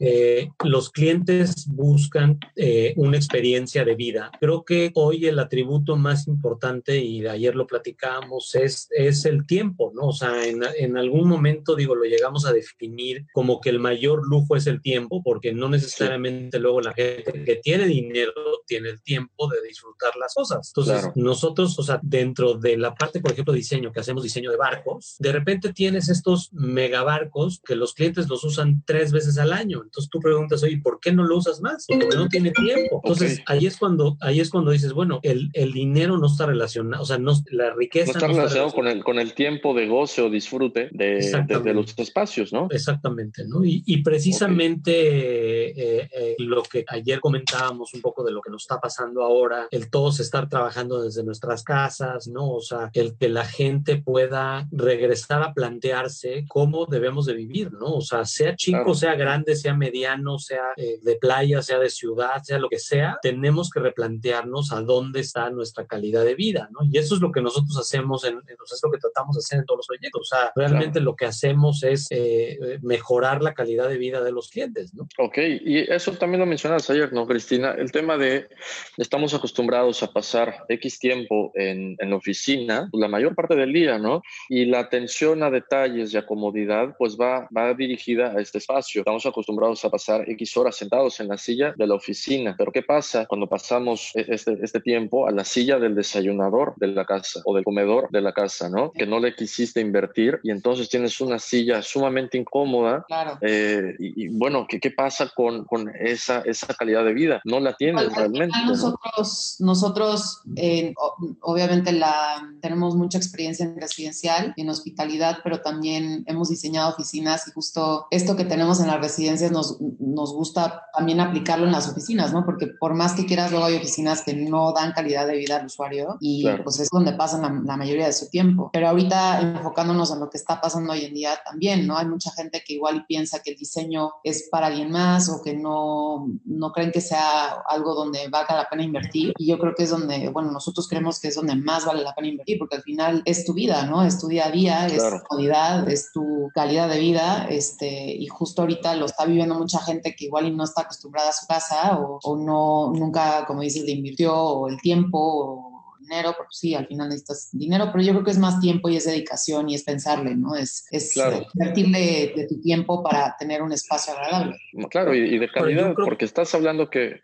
eh, 0.00 0.50
los 0.64 0.90
clientes 0.90 1.66
buscan 1.68 2.38
eh, 2.56 2.94
una 2.96 3.18
experiencia 3.18 3.84
de 3.84 3.94
vida. 3.94 4.30
Creo 4.40 4.64
que 4.64 4.90
hoy 4.94 5.26
el 5.26 5.38
atributo 5.38 5.96
más 5.96 6.26
importante, 6.26 6.98
y 6.98 7.26
ayer 7.26 7.54
lo 7.54 7.66
platicábamos, 7.66 8.54
es, 8.54 8.88
es 8.90 9.26
el 9.26 9.46
tiempo, 9.46 9.92
¿no? 9.94 10.08
O 10.08 10.12
sea, 10.12 10.46
en, 10.46 10.62
en, 10.78 10.96
algún 10.96 11.28
momento, 11.28 11.76
digo, 11.76 11.94
lo 11.94 12.04
llegamos 12.04 12.46
a 12.46 12.52
definir 12.52 13.26
como 13.32 13.60
que 13.60 13.68
el 13.68 13.78
mayor 13.78 14.26
lujo 14.26 14.56
es 14.56 14.66
el 14.66 14.80
tiempo, 14.80 15.22
porque 15.22 15.52
no 15.52 15.68
necesariamente 15.68 16.58
luego 16.58 16.80
la 16.80 16.94
gente 16.94 17.44
que 17.44 17.56
tiene 17.56 17.86
dinero 17.86 18.32
tiene 18.66 18.88
el 18.88 19.02
tiempo 19.02 19.48
de 19.48 19.60
disfrutar 19.68 20.16
las 20.16 20.34
cosas. 20.34 20.72
Entonces, 20.74 21.10
nosotros, 21.14 21.78
o 21.78 21.82
sea, 21.82 22.00
dentro 22.02 22.54
de 22.54 22.78
la 22.78 22.94
parte, 22.94 23.20
por 23.20 23.32
ejemplo, 23.32 23.52
diseño, 23.52 23.92
que 23.92 24.00
hacemos 24.00 24.22
diseño 24.22 24.50
de 24.50 24.56
barcos, 24.56 25.16
de 25.18 25.32
repente 25.32 25.72
tienes 25.72 26.08
estos 26.08 26.52
megabarcos 26.52 27.60
que 27.64 27.76
los 27.76 27.94
clientes 27.94 28.28
los 28.28 28.44
usan 28.44 28.82
tres 28.86 29.12
veces 29.12 29.36
al 29.36 29.52
año. 29.52 29.82
Entonces 29.90 30.08
tú 30.08 30.20
preguntas, 30.20 30.62
oye, 30.62 30.78
¿por 30.78 31.00
qué 31.00 31.10
no 31.10 31.24
lo 31.24 31.36
usas 31.36 31.60
más? 31.60 31.84
Porque 31.88 32.16
no 32.16 32.28
tiene 32.28 32.52
tiempo. 32.52 33.00
Entonces 33.02 33.42
ahí 33.46 33.66
es 33.66 33.76
cuando 33.76 34.16
ahí 34.20 34.38
es 34.38 34.48
cuando 34.50 34.70
dices, 34.70 34.92
bueno, 34.92 35.18
el, 35.24 35.50
el 35.52 35.72
dinero 35.72 36.16
no 36.16 36.28
está 36.28 36.46
relacionado, 36.46 37.02
o 37.02 37.06
sea, 37.06 37.18
no, 37.18 37.32
la 37.50 37.74
riqueza 37.74 38.12
no 38.12 38.18
está, 38.18 38.26
relacionado 38.28 38.70
con 38.70 38.86
el, 38.86 39.02
con 39.02 39.18
el 39.18 39.34
tiempo 39.34 39.74
de 39.74 39.88
goce 39.88 40.22
o 40.22 40.30
disfrute 40.30 40.90
de, 40.92 41.44
de, 41.64 41.74
los 41.74 41.98
espacios, 41.98 42.52
¿no? 42.52 42.68
Exactamente, 42.70 43.44
¿no? 43.48 43.64
Y, 43.64 43.82
y 43.84 44.02
precisamente 44.02 45.59
eh, 45.76 46.08
eh, 46.12 46.36
lo 46.38 46.62
que 46.62 46.84
ayer 46.88 47.20
comentábamos 47.20 47.94
un 47.94 48.00
poco 48.00 48.24
de 48.24 48.32
lo 48.32 48.40
que 48.40 48.50
nos 48.50 48.62
está 48.62 48.80
pasando 48.80 49.22
ahora, 49.22 49.68
el 49.70 49.90
todos 49.90 50.20
estar 50.20 50.48
trabajando 50.48 51.02
desde 51.02 51.24
nuestras 51.24 51.62
casas, 51.62 52.28
¿no? 52.28 52.50
O 52.50 52.60
sea, 52.60 52.90
el 52.94 53.16
que 53.16 53.28
la 53.28 53.44
gente 53.44 53.96
pueda 53.96 54.68
regresar 54.70 55.42
a 55.42 55.52
plantearse 55.52 56.44
cómo 56.48 56.86
debemos 56.86 57.26
de 57.26 57.34
vivir, 57.34 57.72
¿no? 57.72 57.94
O 57.94 58.00
sea, 58.00 58.24
sea 58.24 58.56
chico, 58.56 58.94
sea 58.94 59.14
grande, 59.14 59.56
sea 59.56 59.74
mediano, 59.74 60.38
sea 60.38 60.72
eh, 60.76 60.98
de 61.02 61.16
playa, 61.16 61.62
sea 61.62 61.78
de 61.78 61.90
ciudad, 61.90 62.42
sea 62.42 62.58
lo 62.58 62.68
que 62.68 62.78
sea, 62.78 63.18
tenemos 63.22 63.70
que 63.70 63.80
replantearnos 63.80 64.72
a 64.72 64.82
dónde 64.82 65.20
está 65.20 65.50
nuestra 65.50 65.86
calidad 65.86 66.24
de 66.24 66.34
vida, 66.34 66.68
¿no? 66.72 66.80
Y 66.90 66.98
eso 66.98 67.14
es 67.14 67.20
lo 67.20 67.32
que 67.32 67.40
nosotros 67.40 67.76
hacemos, 67.78 68.24
en, 68.24 68.38
es 68.38 68.80
lo 68.82 68.90
que 68.90 68.98
tratamos 68.98 69.36
de 69.36 69.40
hacer 69.40 69.60
en 69.60 69.66
todos 69.66 69.78
los 69.78 69.86
proyectos. 69.86 70.20
O 70.22 70.36
sea, 70.36 70.52
realmente 70.54 71.00
lo 71.00 71.16
que 71.16 71.26
hacemos 71.26 71.82
es 71.82 72.06
eh, 72.10 72.78
mejorar 72.82 73.42
la 73.42 73.54
calidad 73.54 73.88
de 73.88 73.98
vida 73.98 74.22
de 74.22 74.32
los 74.32 74.50
clientes, 74.50 74.94
¿no? 74.94 75.08
Ok, 75.18 75.38
y 75.60 75.78
eso 75.92 76.12
también 76.12 76.40
lo 76.40 76.46
mencionas 76.46 76.88
ayer, 76.90 77.12
¿no, 77.12 77.26
Cristina? 77.26 77.72
El 77.72 77.92
tema 77.92 78.16
de 78.16 78.48
estamos 78.96 79.34
acostumbrados 79.34 80.02
a 80.02 80.12
pasar 80.12 80.64
X 80.68 80.98
tiempo 80.98 81.52
en, 81.54 81.96
en 81.98 82.10
la 82.10 82.16
oficina, 82.16 82.88
la 82.92 83.08
mayor 83.08 83.34
parte 83.34 83.54
del 83.54 83.72
día, 83.72 83.98
¿no? 83.98 84.22
Y 84.48 84.66
la 84.66 84.80
atención 84.80 85.42
a 85.42 85.50
detalles 85.50 86.12
y 86.12 86.16
a 86.16 86.26
comodidad, 86.26 86.94
pues 86.98 87.16
va, 87.16 87.48
va 87.56 87.74
dirigida 87.74 88.32
a 88.32 88.40
este 88.40 88.58
espacio. 88.58 89.00
Estamos 89.00 89.26
acostumbrados 89.26 89.84
a 89.84 89.90
pasar 89.90 90.28
X 90.28 90.56
horas 90.56 90.76
sentados 90.76 91.20
en 91.20 91.28
la 91.28 91.38
silla 91.38 91.74
de 91.76 91.86
la 91.86 91.94
oficina. 91.94 92.54
Pero 92.56 92.72
¿qué 92.72 92.82
pasa 92.82 93.26
cuando 93.26 93.48
pasamos 93.48 94.12
e-, 94.14 94.26
este, 94.28 94.58
este 94.62 94.80
tiempo 94.80 95.26
a 95.26 95.30
la 95.30 95.44
silla 95.44 95.78
del 95.78 95.94
desayunador 95.94 96.74
de 96.76 96.88
la 96.88 97.04
casa 97.04 97.40
o 97.44 97.54
del 97.54 97.64
comedor 97.64 98.08
de 98.10 98.20
la 98.20 98.32
casa, 98.32 98.68
¿no? 98.68 98.92
Que 98.92 99.06
no 99.06 99.18
le 99.20 99.34
quisiste 99.34 99.80
invertir 99.80 100.40
y 100.42 100.50
entonces 100.50 100.88
tienes 100.88 101.20
una 101.20 101.38
silla 101.38 101.82
sumamente 101.82 102.38
incómoda. 102.38 103.04
Claro. 103.06 103.38
Eh, 103.42 103.94
y, 103.98 104.28
bueno, 104.28 104.66
¿qué, 104.68 104.80
¿qué 104.80 104.90
pasa 104.90 105.30
con, 105.34 105.49
con 105.64 105.90
esa, 105.98 106.40
esa 106.40 106.74
calidad 106.74 107.04
de 107.04 107.14
vida? 107.14 107.40
No 107.44 107.60
la 107.60 107.74
tienes 107.74 108.14
realmente. 108.14 108.56
Nosotros, 108.66 109.56
nosotros 109.60 110.42
eh, 110.56 110.94
obviamente 111.40 111.92
la, 111.92 112.42
tenemos 112.60 112.96
mucha 112.96 113.18
experiencia 113.18 113.64
en 113.64 113.80
residencial 113.80 114.52
y 114.56 114.62
en 114.62 114.70
hospitalidad, 114.70 115.38
pero 115.44 115.60
también 115.60 116.24
hemos 116.26 116.48
diseñado 116.48 116.90
oficinas 116.90 117.46
y 117.48 117.52
justo 117.52 118.06
esto 118.10 118.36
que 118.36 118.44
tenemos 118.44 118.80
en 118.80 118.86
la 118.86 118.98
residencia 118.98 119.30
veces 119.30 119.50
nos, 119.50 119.78
nos 119.98 120.32
gusta 120.32 120.86
también 120.94 121.20
aplicarlo 121.20 121.66
en 121.66 121.72
las 121.72 121.88
oficinas, 121.88 122.32
¿no? 122.32 122.44
Porque 122.44 122.66
por 122.66 122.94
más 122.94 123.14
que 123.14 123.26
quieras, 123.26 123.50
luego 123.50 123.66
hay 123.66 123.76
oficinas 123.76 124.22
que 124.22 124.34
no 124.34 124.72
dan 124.72 124.92
calidad 124.92 125.26
de 125.26 125.36
vida 125.36 125.56
al 125.56 125.66
usuario 125.66 126.16
y 126.20 126.46
pues 126.64 126.80
es 126.80 126.88
donde 126.90 127.12
pasan 127.12 127.42
la, 127.42 127.62
la, 127.64 127.76
mayoría 127.76 128.06
de 128.06 128.12
su 128.12 128.28
tiempo. 128.28 128.70
Pero 128.72 128.88
ahorita 128.88 129.40
enfocándonos 129.40 130.10
en 130.12 130.20
lo 130.20 130.30
que 130.30 130.38
está 130.38 130.60
pasando 130.60 130.92
hoy 130.92 131.04
en 131.04 131.14
día 131.14 131.38
también, 131.44 131.86
¿no? 131.86 131.96
Hay 131.96 132.06
mucha 132.06 132.30
gente 132.32 132.62
que 132.66 132.74
igual 132.74 133.04
piensa 133.06 133.40
que 133.42 133.52
el 133.52 133.56
diseño 133.56 134.12
es 134.24 134.48
para 134.50 134.68
alguien 134.68 134.90
más 134.90 135.28
o 135.28 135.39
que 135.42 135.54
no, 135.54 136.28
no 136.44 136.72
creen 136.72 136.92
que 136.92 137.00
sea 137.00 137.62
algo 137.68 137.94
donde 137.94 138.28
valga 138.28 138.54
la 138.54 138.68
pena 138.68 138.82
invertir. 138.82 139.32
Y 139.38 139.46
yo 139.46 139.58
creo 139.58 139.74
que 139.74 139.84
es 139.84 139.90
donde, 139.90 140.28
bueno, 140.30 140.50
nosotros 140.50 140.88
creemos 140.88 141.20
que 141.20 141.28
es 141.28 141.34
donde 141.34 141.54
más 141.54 141.84
vale 141.84 142.02
la 142.02 142.14
pena 142.14 142.28
invertir 142.28 142.58
porque 142.58 142.76
al 142.76 142.82
final 142.82 143.22
es 143.24 143.44
tu 143.44 143.54
vida, 143.54 143.86
¿no? 143.86 144.02
Es 144.02 144.18
tu 144.18 144.28
día 144.28 144.46
a 144.46 144.50
día, 144.50 144.86
es 144.86 145.02
tu 145.02 145.20
comodidad, 145.28 145.88
es 145.88 146.12
tu 146.12 146.50
calidad 146.54 146.88
de 146.88 146.98
vida, 146.98 147.46
este, 147.48 148.12
y 148.12 148.26
justo 148.26 148.62
ahorita 148.62 148.94
lo 148.96 149.06
está 149.06 149.24
viviendo 149.24 149.54
mucha 149.54 149.80
gente 149.80 150.14
que 150.16 150.26
igual 150.26 150.56
no 150.56 150.64
está 150.64 150.82
acostumbrada 150.82 151.30
a 151.30 151.32
su 151.32 151.46
casa 151.46 151.98
o, 151.98 152.18
o 152.22 152.36
no, 152.36 152.92
nunca, 152.92 153.44
como 153.46 153.62
dices, 153.62 153.84
le 153.84 153.92
invirtió 153.92 154.34
o 154.34 154.68
el 154.68 154.80
tiempo 154.80 155.18
o 155.18 155.69
dinero, 156.10 156.34
porque 156.36 156.50
sí, 156.52 156.74
al 156.74 156.86
final 156.86 157.08
necesitas 157.08 157.50
dinero, 157.52 157.90
pero 157.92 158.02
yo 158.02 158.12
creo 158.12 158.24
que 158.24 158.30
es 158.32 158.38
más 158.38 158.60
tiempo 158.60 158.88
y 158.88 158.96
es 158.96 159.04
dedicación 159.04 159.68
y 159.68 159.74
es 159.74 159.84
pensarle, 159.84 160.34
¿no? 160.34 160.56
Es, 160.56 160.86
es 160.90 161.16
invertirle 161.54 162.32
de 162.36 162.46
tu 162.48 162.60
tiempo 162.60 163.02
para 163.02 163.36
tener 163.38 163.62
un 163.62 163.72
espacio 163.72 164.12
agradable. 164.14 164.56
Claro, 164.90 165.14
y, 165.14 165.38
de 165.38 165.48
calidad, 165.48 165.94
porque 165.94 166.24
estás 166.24 166.54
hablando 166.54 166.90
que 166.90 167.20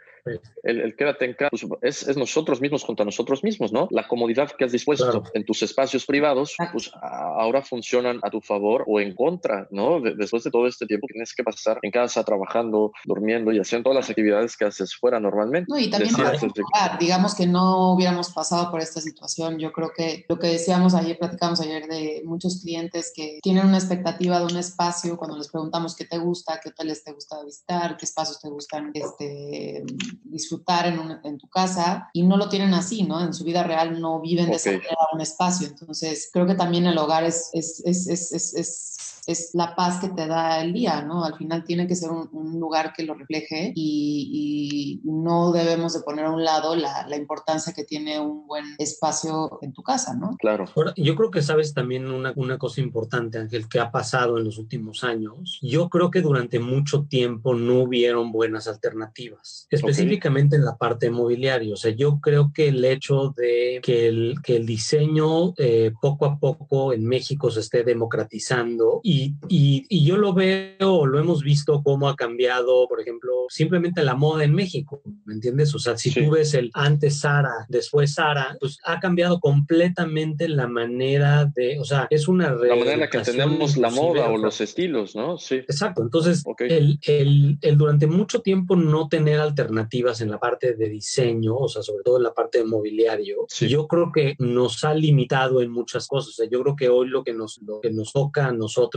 el, 0.64 0.81
el, 0.81 0.97
quédate 0.97 1.25
en 1.25 1.35
casa 1.35 1.50
pues, 1.50 1.66
es, 1.83 2.09
es, 2.09 2.16
nosotros 2.16 2.61
mismos 2.61 2.85
contra 2.85 3.05
nosotros 3.05 3.45
mismos, 3.45 3.73
¿no? 3.73 3.88
La 3.90 4.09
comodidad 4.09 4.50
que 4.50 4.64
has 4.64 4.73
dispuesto 4.73 5.25
en 5.35 5.45
tus 5.45 5.62
espacios 5.62 6.05
privados, 6.07 6.57
pues 6.73 6.90
ahora 7.38 7.62
funcionan 7.62 8.19
a 8.23 8.31
tu 8.31 8.40
favor 8.40 8.85
o 8.87 9.00
en 9.00 9.14
contra, 9.14 9.66
¿no? 9.71 10.00
después 10.00 10.45
de 10.45 10.50
todo 10.50 10.66
este 10.66 10.87
tiempo 10.87 11.07
que 11.07 11.14
tienes 11.14 11.35
que 11.35 11.43
pasar 11.43 11.78
en 11.83 11.90
casa, 11.90 12.25
trabajando, 12.25 12.93
durmiendo 13.05 13.52
y 13.52 13.59
haciendo 13.59 13.90
todas 13.90 14.05
las 14.05 14.11
actividades 14.11 14.57
que 14.57 14.64
haces 14.64 14.95
fuera 14.95 15.21
normalmente. 15.21 15.66
No, 15.69 15.78
y 15.78 15.90
también 15.90 16.14
para 16.14 16.97
digamos 16.99 17.35
que 17.35 17.47
no 17.47 17.93
hubiéramos 17.93 18.33
pasado 18.33 18.71
por 18.71 18.81
esta 18.81 19.00
situación. 19.00 19.59
Yo 19.59 19.73
creo 19.73 19.90
que 19.95 20.25
lo 20.28 20.38
que 20.38 20.49
decíamos 20.49 20.95
ayer, 20.95 21.19
platicamos 21.19 21.61
ayer 21.61 21.87
de 21.87 22.23
muchos 22.25 22.61
clientes 22.62 23.12
que 23.14 23.38
tienen 23.43 23.66
una 23.66 23.78
expectativa 23.78 24.38
de 24.38 24.47
un 24.47 24.57
espacio 24.57 25.16
cuando 25.16 25.37
les 25.37 25.49
preguntamos 25.49 25.97
qué 25.97 26.05
te 26.05 26.19
gusta, 26.19 26.61
qué 26.62 26.71
hoteles 26.71 27.05
te 27.05 27.12
gusta 27.12 27.43
visitar, 27.45 27.97
qué 27.97 28.05
espacios 28.05 28.40
te 28.40 28.49
gustan 28.49 28.90
este, 28.95 29.85
disfrutar 30.25 30.87
en, 30.87 31.19
en, 31.25 31.38
tu 31.38 31.49
casa 31.49 32.09
y 32.12 32.23
no 32.23 32.37
lo 32.37 32.49
tienen 32.49 32.75
así, 32.75 33.02
¿no? 33.02 33.23
En 33.23 33.33
su 33.33 33.45
vida 33.45 33.62
real 33.62 34.00
no 34.00 34.21
viven 34.21 34.50
de 34.50 34.57
esa 34.57 34.73
manera 34.73 34.97
un 35.12 35.21
espacio. 35.21 35.69
Entonces, 35.69 36.31
creo 36.33 36.47
que 36.47 36.55
también 36.55 36.87
el 36.87 36.99
hogar 36.99 37.25
es, 37.26 37.50
es, 37.52 37.83
es, 38.06 38.52
es 38.54 38.96
es 39.26 39.50
la 39.54 39.75
paz 39.75 40.00
que 40.00 40.09
te 40.09 40.26
da 40.26 40.62
el 40.62 40.73
día, 40.73 41.02
¿no? 41.02 41.25
Al 41.25 41.37
final 41.37 41.64
tiene 41.64 41.87
que 41.87 41.97
ser 41.97 42.11
un, 42.11 42.61
lugar 42.61 42.92
que 42.97 43.02
lo 43.02 43.14
refleje 43.14 43.73
y, 43.75 45.00
no 45.04 45.52
debemos 45.52 45.92
de 45.95 46.00
poner 46.00 46.26
a 46.26 46.30
un 46.30 46.45
lado 46.45 46.76
la, 46.76 47.06
la, 47.09 47.16
importancia 47.16 47.73
que 47.73 47.85
tiene 47.85 48.21
un 48.21 48.47
buen 48.47 48.64
espacio 48.78 49.59
en 49.62 49.73
tu 49.73 49.83
casa, 49.83 50.14
¿no? 50.14 50.37
Claro. 50.38 50.66
yo 50.97 51.16
creo 51.16 51.30
que 51.30 51.42
sabes 51.42 51.75
también 51.75 52.11
una, 52.11 52.33
una 52.37 52.59
cosa 52.59 52.80
importante, 52.80 53.38
Ángel, 53.38 53.68
que 53.68 53.80
ha 53.80 53.90
pasado 53.90 54.38
en 54.38 54.45
los 54.45 54.59
últimos 54.59 55.04
años. 55.04 55.59
Yo 55.62 55.88
creo 55.88 56.11
que 56.11 56.23
durante 56.23 56.59
mucho 56.61 57.04
tiempo 57.04 57.54
no 57.54 57.83
hubieron 57.83 58.33
buenas 58.33 58.68
alternativas, 58.68 59.66
específicamente 59.71 60.56
en 60.56 60.64
la 60.64 60.76
parte 60.76 61.11
mobiliaria. 61.11 61.75
O 61.75 61.76
sea, 61.76 61.90
yo 61.90 62.21
creo 62.21 62.52
que 62.54 62.68
el 62.68 62.85
hecho 62.85 63.35
de 63.37 63.80
que 63.83 64.09
el, 64.09 64.37
que 64.42 64.56
el 64.56 64.66
diseño 64.66 65.54
eh, 65.56 65.92
poco 66.00 66.26
a 66.26 66.38
poco 66.38 66.92
en 66.92 67.04
México 67.04 67.50
se 67.50 67.61
esté 67.61 67.83
democratizando 67.83 69.00
y 69.02 69.15
y, 69.49 70.04
yo 70.06 70.16
lo 70.16 70.32
veo, 70.32 71.06
lo 71.06 71.18
hemos 71.18 71.42
visto 71.42 71.82
cómo 71.82 72.08
ha 72.08 72.16
cambiado, 72.16 72.87
por 72.88 73.00
ejemplo, 73.00 73.32
simplemente 73.49 74.02
la 74.02 74.14
moda 74.14 74.44
en 74.44 74.54
México, 74.54 75.02
¿me 75.25 75.35
entiendes? 75.35 75.75
O 75.75 75.78
sea, 75.78 75.96
si 75.96 76.12
tú 76.12 76.30
ves 76.30 76.54
el 76.54 76.70
antes 76.75 77.20
Sara, 77.20 77.66
después 77.68 78.14
Sara, 78.14 78.56
pues 78.61 78.78
ha 78.85 79.00
cambiado 79.00 79.40
completamente 79.40 80.49
la 80.49 80.68
manera 80.68 81.44
de, 81.44 81.78
o 81.80 81.85
sea, 81.85 82.06
es 82.11 82.28
una 82.28 82.50
La 82.52 82.76
manera 82.76 82.94
en 82.94 83.00
la 83.00 83.11
que 83.11 83.18
tenemos 83.20 83.76
la 83.76 83.90
moda 83.90 84.28
o 84.28 84.37
los 84.37 84.61
estilos, 84.61 85.16
¿no? 85.16 85.38
Sí. 85.38 85.56
Exacto, 85.56 86.02
entonces, 86.02 86.44
el, 86.58 86.99
el, 87.02 87.58
el, 87.61 87.78
durante 87.78 88.06
mucho 88.06 88.40
tiempo 88.40 88.76
no 88.76 89.08
tener 89.08 89.40
alternativas 89.40 90.20
en 90.20 90.30
la 90.30 90.38
parte 90.38 90.75
de 90.75 90.88
diseño, 90.88 91.56
o 91.56 91.68
sea, 91.68 91.82
sobre 91.82 92.04
todo 92.04 92.18
en 92.18 92.23
la 92.23 92.35
parte 92.35 92.58
de 92.58 92.64
mobiliario, 92.64 93.46
yo 93.61 93.87
creo 93.87 94.12
que 94.12 94.37
nos 94.38 94.85
ha 94.85 94.94
limitado 94.94 95.61
en 95.61 95.70
muchas 95.70 96.06
cosas. 96.06 96.30
O 96.30 96.32
sea, 96.32 96.49
yo 96.49 96.62
creo 96.62 96.76
que 96.76 96.88
hoy 96.88 97.08
lo 97.08 97.25
que 97.25 97.32
nos, 97.32 97.61
lo 97.62 97.80
que 97.80 97.90
nos 97.90 98.12
toca 98.12 98.46
a 98.46 98.52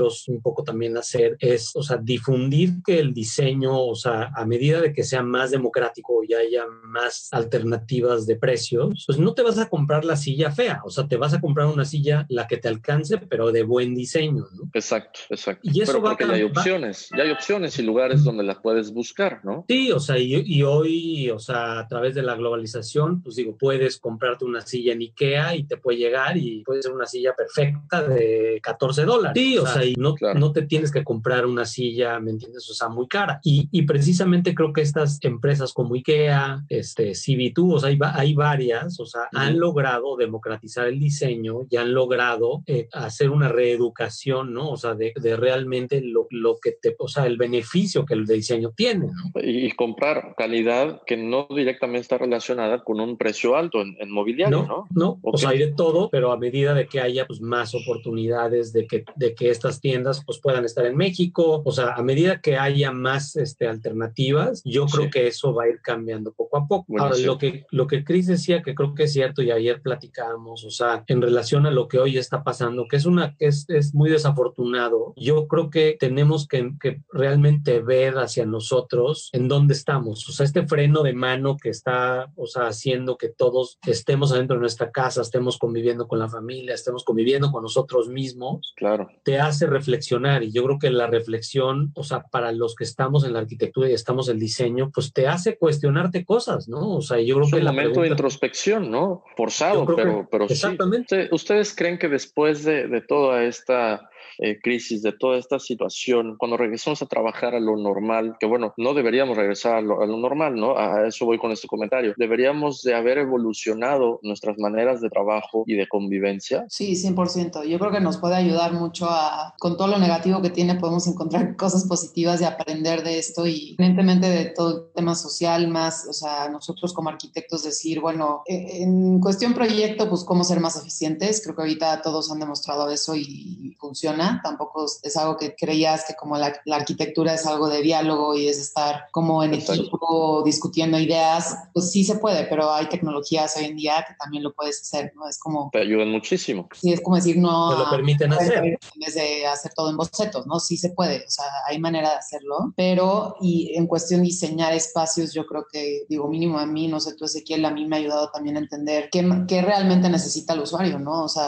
nosotros 0.09 0.27
un 0.27 0.41
poco 0.41 0.63
también 0.63 0.97
hacer 0.97 1.37
es, 1.39 1.71
o 1.75 1.83
sea, 1.83 1.97
difundir 1.97 2.81
que 2.85 2.99
el 2.99 3.13
diseño, 3.13 3.77
o 3.77 3.95
sea, 3.95 4.31
a 4.35 4.45
medida 4.45 4.81
de 4.81 4.93
que 4.93 5.03
sea 5.03 5.23
más 5.23 5.51
democrático 5.51 6.23
y 6.23 6.33
haya 6.33 6.65
más 6.83 7.27
alternativas 7.31 8.25
de 8.25 8.35
precios, 8.35 9.03
pues 9.05 9.19
no 9.19 9.33
te 9.33 9.43
vas 9.43 9.57
a 9.59 9.69
comprar 9.69 10.05
la 10.05 10.15
silla 10.15 10.51
fea, 10.51 10.81
o 10.83 10.89
sea, 10.89 11.07
te 11.07 11.17
vas 11.17 11.33
a 11.33 11.41
comprar 11.41 11.67
una 11.67 11.85
silla 11.85 12.25
la 12.29 12.47
que 12.47 12.57
te 12.57 12.67
alcance, 12.67 13.17
pero 13.17 13.51
de 13.51 13.63
buen 13.63 13.95
diseño, 13.95 14.47
¿no? 14.53 14.69
Exacto, 14.73 15.19
exacto. 15.29 15.61
Y 15.63 15.81
eso 15.81 15.93
pero 15.93 16.03
porque 16.03 16.25
ya 16.25 16.33
hay 16.33 16.43
opciones, 16.43 17.09
ya 17.15 17.23
hay 17.23 17.31
opciones 17.31 17.77
y 17.79 17.83
lugares 17.83 18.23
donde 18.23 18.43
las 18.43 18.57
puedes 18.57 18.91
buscar, 18.91 19.41
¿no? 19.43 19.65
Sí, 19.67 19.91
o 19.91 19.99
sea, 19.99 20.17
y, 20.17 20.35
y, 20.45 20.63
hoy, 20.63 21.29
o 21.29 21.39
sea, 21.39 21.79
a 21.79 21.87
través 21.87 22.15
de 22.15 22.23
la 22.23 22.35
globalización, 22.35 23.21
pues 23.21 23.35
digo, 23.35 23.55
puedes 23.57 23.97
comprarte 23.97 24.45
una 24.45 24.61
silla 24.61 24.93
en 24.93 25.01
Ikea 25.01 25.55
y 25.55 25.63
te 25.63 25.77
puede 25.77 25.97
llegar 25.97 26.37
y 26.37 26.63
puede 26.63 26.81
ser 26.81 26.91
una 26.91 27.05
silla 27.05 27.33
perfecta 27.35 28.03
de 28.03 28.59
14 28.61 29.05
dólares. 29.05 29.41
Sí, 29.41 29.57
o, 29.57 29.65
sea, 29.65 29.83
y 29.83 29.95
no, 29.99 30.15
no 30.35 30.51
te 30.51 30.63
tienes 30.63 30.91
que 30.91 31.03
comprar 31.03 31.45
una 31.45 31.65
silla, 31.65 32.19
¿me 32.19 32.31
entiendes? 32.31 32.69
O 32.69 32.73
sea, 32.73 32.89
muy 32.89 33.07
cara. 33.07 33.39
Y, 33.43 33.67
y 33.71 33.83
precisamente 33.83 34.55
creo 34.55 34.73
que 34.73 34.81
estas 34.81 35.19
empresas 35.21 35.73
como 35.73 35.95
IKEA, 35.95 36.65
este, 36.69 37.11
CB2, 37.11 37.73
o 37.73 37.79
sea, 37.79 37.89
hay, 37.89 37.99
hay 38.01 38.33
varias, 38.33 38.99
o 38.99 39.05
sea, 39.05 39.23
han 39.33 39.59
logrado 39.59 40.15
democratizar 40.15 40.87
el 40.87 40.99
diseño 40.99 41.67
y 41.69 41.77
han 41.77 41.93
logrado 41.93 42.63
eh, 42.65 42.87
hacer 42.93 43.29
una 43.29 43.49
reeducación, 43.49 44.53
¿no? 44.53 44.69
O 44.69 44.77
sea, 44.77 44.95
de, 44.95 45.13
de 45.15 45.35
realmente 45.35 46.01
lo, 46.01 46.27
lo, 46.29 46.57
que 46.59 46.71
te, 46.71 46.95
o 46.97 47.07
sea, 47.07 47.25
el 47.25 47.37
beneficio 47.37 48.05
que 48.05 48.13
el 48.13 48.25
diseño 48.25 48.71
tiene, 48.75 49.07
¿no? 49.07 49.41
Y, 49.41 49.69
comprar 49.71 50.33
calidad 50.37 51.01
que 51.05 51.15
no 51.15 51.47
directamente 51.55 52.01
está 52.01 52.17
relacionada 52.17 52.83
con 52.83 52.99
un 52.99 53.17
precio 53.17 53.55
alto 53.55 53.81
en, 53.81 53.95
en 53.99 54.11
mobiliario, 54.11 54.65
¿no? 54.65 54.87
No, 54.89 55.19
o 55.21 55.37
sea, 55.37 55.49
hay 55.49 55.59
de 55.59 55.73
todo, 55.73 56.09
pero 56.09 56.31
a 56.31 56.37
medida 56.37 56.73
de 56.73 56.87
que 56.87 56.99
haya 56.99 57.25
pues, 57.25 57.39
más 57.39 57.75
oportunidades 57.75 58.73
de 58.73 58.87
que, 58.87 59.05
de 59.15 59.35
que 59.35 59.49
estas 59.49 59.79
tiendas 59.79 59.88
pues 60.25 60.39
puedan 60.39 60.65
estar 60.65 60.85
en 60.85 60.97
México. 60.97 61.61
O 61.65 61.71
sea, 61.71 61.93
a 61.93 62.03
medida 62.03 62.41
que 62.41 62.57
haya 62.57 62.91
más 62.91 63.35
este, 63.35 63.67
alternativas, 63.67 64.61
yo 64.63 64.85
creo 64.85 65.09
que 65.09 65.27
eso 65.27 65.53
va 65.53 65.63
a 65.63 65.69
ir 65.69 65.81
cambiando 65.81 66.31
poco 66.31 66.57
a 66.57 66.67
poco. 66.67 66.93
Ahora, 66.99 67.17
lo 67.17 67.37
que, 67.37 67.65
lo 67.71 67.87
que 67.87 68.03
Chris 68.03 68.27
decía, 68.27 68.61
que 68.61 68.75
creo 68.75 68.93
que 68.93 69.03
es 69.03 69.13
cierto 69.13 69.41
y 69.41 69.51
ayer 69.51 69.81
platicábamos, 69.81 70.63
o 70.63 70.71
sea, 70.71 71.03
en 71.07 71.21
relación 71.21 71.65
a 71.65 71.71
lo 71.71 71.87
que 71.87 71.99
hoy 71.99 72.17
está 72.17 72.43
pasando, 72.43 72.87
que 72.87 72.97
es 72.97 73.05
una, 73.05 73.35
es, 73.39 73.65
es 73.69 73.93
muy 73.93 74.09
desafortunado, 74.09 75.13
yo 75.15 75.47
creo 75.47 75.69
que 75.69 75.97
tenemos 75.99 76.47
que, 76.47 76.73
que 76.79 77.01
realmente 77.11 77.81
ver 77.81 78.17
hacia 78.17 78.45
nosotros 78.45 79.29
en 79.33 79.47
dónde 79.47 79.73
estamos. 79.73 80.27
O 80.29 80.31
sea, 80.31 80.45
este 80.45 80.67
freno 80.67 81.03
de 81.03 81.13
mano 81.13 81.57
que 81.57 81.69
está, 81.69 82.31
o 82.35 82.47
sea, 82.47 82.67
haciendo 82.67 83.17
que 83.17 83.29
todos 83.29 83.79
estemos 83.85 84.31
adentro 84.31 84.55
de 84.55 84.61
nuestra 84.61 84.91
casa, 84.91 85.21
estemos 85.21 85.57
conviviendo 85.57 86.07
con 86.07 86.19
la 86.19 86.29
familia, 86.29 86.73
estemos 86.73 87.03
conviviendo 87.03 87.51
con 87.51 87.63
nosotros 87.63 88.09
mismos, 88.09 88.73
claro. 88.75 89.09
te 89.23 89.39
hace 89.39 89.67
reflexionar 89.79 90.43
y 90.43 90.51
yo 90.51 90.63
creo 90.63 90.79
que 90.79 90.89
la 90.89 91.07
reflexión, 91.07 91.91
o 91.95 92.03
sea, 92.03 92.23
para 92.23 92.51
los 92.51 92.75
que 92.75 92.83
estamos 92.83 93.23
en 93.23 93.33
la 93.33 93.39
arquitectura 93.39 93.89
y 93.89 93.93
estamos 93.93 94.27
en 94.27 94.35
el 94.35 94.39
diseño, 94.39 94.91
pues 94.93 95.13
te 95.13 95.27
hace 95.27 95.57
cuestionarte 95.57 96.25
cosas, 96.25 96.67
¿no? 96.67 96.97
O 96.97 97.01
sea, 97.01 97.19
yo 97.19 97.35
creo 97.35 97.45
es 97.45 97.51
que 97.51 97.59
un 97.59 97.65
momento 97.65 98.01
de 98.01 98.09
introspección, 98.09 98.91
¿no? 98.91 99.23
Forzado, 99.35 99.85
pero, 99.95 100.27
pero 100.29 100.45
exactamente. 100.45 101.29
¿Ustedes 101.31 101.75
creen 101.75 101.97
que 101.97 102.07
después 102.07 102.63
de, 102.63 102.87
de 102.87 103.01
toda 103.01 103.43
esta 103.43 104.09
eh, 104.41 104.57
crisis, 104.61 105.01
de 105.01 105.11
toda 105.11 105.37
esta 105.37 105.59
situación, 105.59 106.37
cuando 106.37 106.55
regresamos 106.55 107.01
a 107.01 107.07
trabajar 107.07 107.55
a 107.55 107.59
lo 107.59 107.75
normal, 107.75 108.37
que 108.39 108.45
bueno, 108.45 108.73
no 108.77 108.93
deberíamos 108.93 109.35
regresar 109.35 109.75
a 109.75 109.81
lo, 109.81 110.05
normal, 110.17 110.55
¿no? 110.55 110.77
A 110.77 111.05
eso 111.05 111.25
voy 111.25 111.37
con 111.37 111.51
este 111.51 111.67
comentario. 111.67 112.13
Deberíamos 112.15 112.81
de 112.81 112.95
haber 112.95 113.17
evolucionado 113.17 114.21
nuestras 114.23 114.57
maneras 114.57 115.01
de 115.01 115.09
trabajo 115.09 115.65
y 115.67 115.73
de 115.73 115.89
convivencia. 115.89 116.63
Sí, 116.69 116.93
100%. 116.93 117.65
Yo 117.65 117.79
creo 117.79 117.91
que 117.91 117.99
nos 117.99 118.17
puede 118.17 118.35
ayudar 118.35 118.71
mucho 118.71 119.07
a, 119.09 119.55
con 119.59 119.77
todo 119.77 119.87
lo 119.87 119.99
negativo 119.99 120.41
que 120.41 120.49
tiene, 120.49 120.75
podemos 120.75 121.05
encontrar 121.07 121.55
cosas 121.57 121.85
positivas 121.85 122.41
y 122.41 122.45
aprender 122.45 123.03
de 123.03 123.19
esto 123.19 123.45
y 123.45 123.75
evidentemente 123.77 124.29
de 124.29 124.45
todo 124.45 124.69
el 124.69 124.93
tema 124.93 125.15
social 125.15 125.67
más, 125.67 126.07
o 126.09 126.13
sea, 126.13 126.49
nosotros 126.49 126.93
como 126.93 127.09
arquitectos 127.09 127.63
decir, 127.63 127.99
bueno, 127.99 128.43
e, 128.45 128.83
en 128.83 129.19
cuestión 129.19 129.53
proyecto, 129.53 130.09
pues 130.09 130.23
cómo 130.23 130.43
ser 130.43 130.59
más 130.59 130.75
eficientes. 130.75 131.41
Creo 131.43 131.55
que 131.55 131.61
ahorita 131.61 132.01
todos 132.01 132.31
han 132.31 132.39
demostrado 132.39 132.89
eso 132.89 133.15
y 133.15 133.75
funciona 133.79 134.39
tampoco 134.43 134.85
es 135.03 135.17
algo 135.17 135.37
que 135.37 135.55
creías 135.55 136.05
que 136.05 136.15
como 136.15 136.37
la, 136.37 136.53
arquitectura 136.71 137.33
es 137.33 137.45
algo 137.45 137.69
de 137.69 137.81
diálogo 137.81 138.35
y 138.35 138.47
es 138.47 138.59
estar 138.59 139.05
como 139.11 139.43
en 139.43 139.53
equipo 139.53 140.43
discutiendo 140.43 140.99
ideas, 140.99 141.55
pues 141.73 141.91
sí 141.91 142.03
se 142.03 142.15
puede, 142.15 142.45
pero 142.45 142.71
hay 142.71 142.87
tecnologías 142.87 143.55
hoy 143.57 143.65
en 143.65 143.75
día 143.75 144.05
que 144.07 144.13
también 144.15 144.43
lo 144.43 144.53
puedes 144.53 144.81
hacer, 144.81 145.11
¿no? 145.15 145.27
Es 145.27 145.37
como... 145.37 145.69
Te 145.71 145.79
ayudan 145.79 146.09
muchísimo. 146.09 146.67
Sí, 146.73 146.93
es 146.93 147.01
como 147.01 147.15
decir, 147.15 147.37
no... 147.37 147.71
Te 147.71 147.77
lo 147.77 147.89
permiten 147.89 148.33
hacer. 148.33 148.63
En 148.63 148.99
vez 148.99 149.15
de 149.15 149.45
hacer 149.53 149.73
todo 149.75 149.89
en 149.89 149.97
bocetos, 149.97 150.47
¿no? 150.47 150.59
Sí 150.59 150.77
se 150.77 150.89
puede, 150.91 151.25
o 151.25 151.29
sea, 151.29 151.45
hay 151.67 151.79
manera 151.79 152.11
de 152.11 152.15
hacerlo, 152.15 152.73
pero 152.75 153.35
y 153.41 153.73
en 153.75 153.87
cuestión 153.87 154.21
de 154.21 154.27
diseñar 154.27 154.73
espacios, 154.73 155.33
yo 155.33 155.45
creo 155.45 155.65
que, 155.71 156.05
digo, 156.09 156.27
mínimo 156.27 156.59
a 156.59 156.65
mí, 156.65 156.87
no 156.87 156.99
sé 156.99 157.15
tú, 157.15 157.25
Ezequiel, 157.25 157.65
a 157.65 157.71
mí 157.71 157.85
me 157.85 157.95
ha 157.95 157.99
ayudado 157.99 158.29
también 158.31 158.57
a 158.57 158.59
entender 158.59 159.09
qué, 159.11 159.27
qué 159.47 159.61
realmente 159.61 160.09
necesita 160.09 160.53
el 160.53 160.61
usuario, 160.61 160.99
¿no? 160.99 161.23
O 161.23 161.29
sea, 161.29 161.47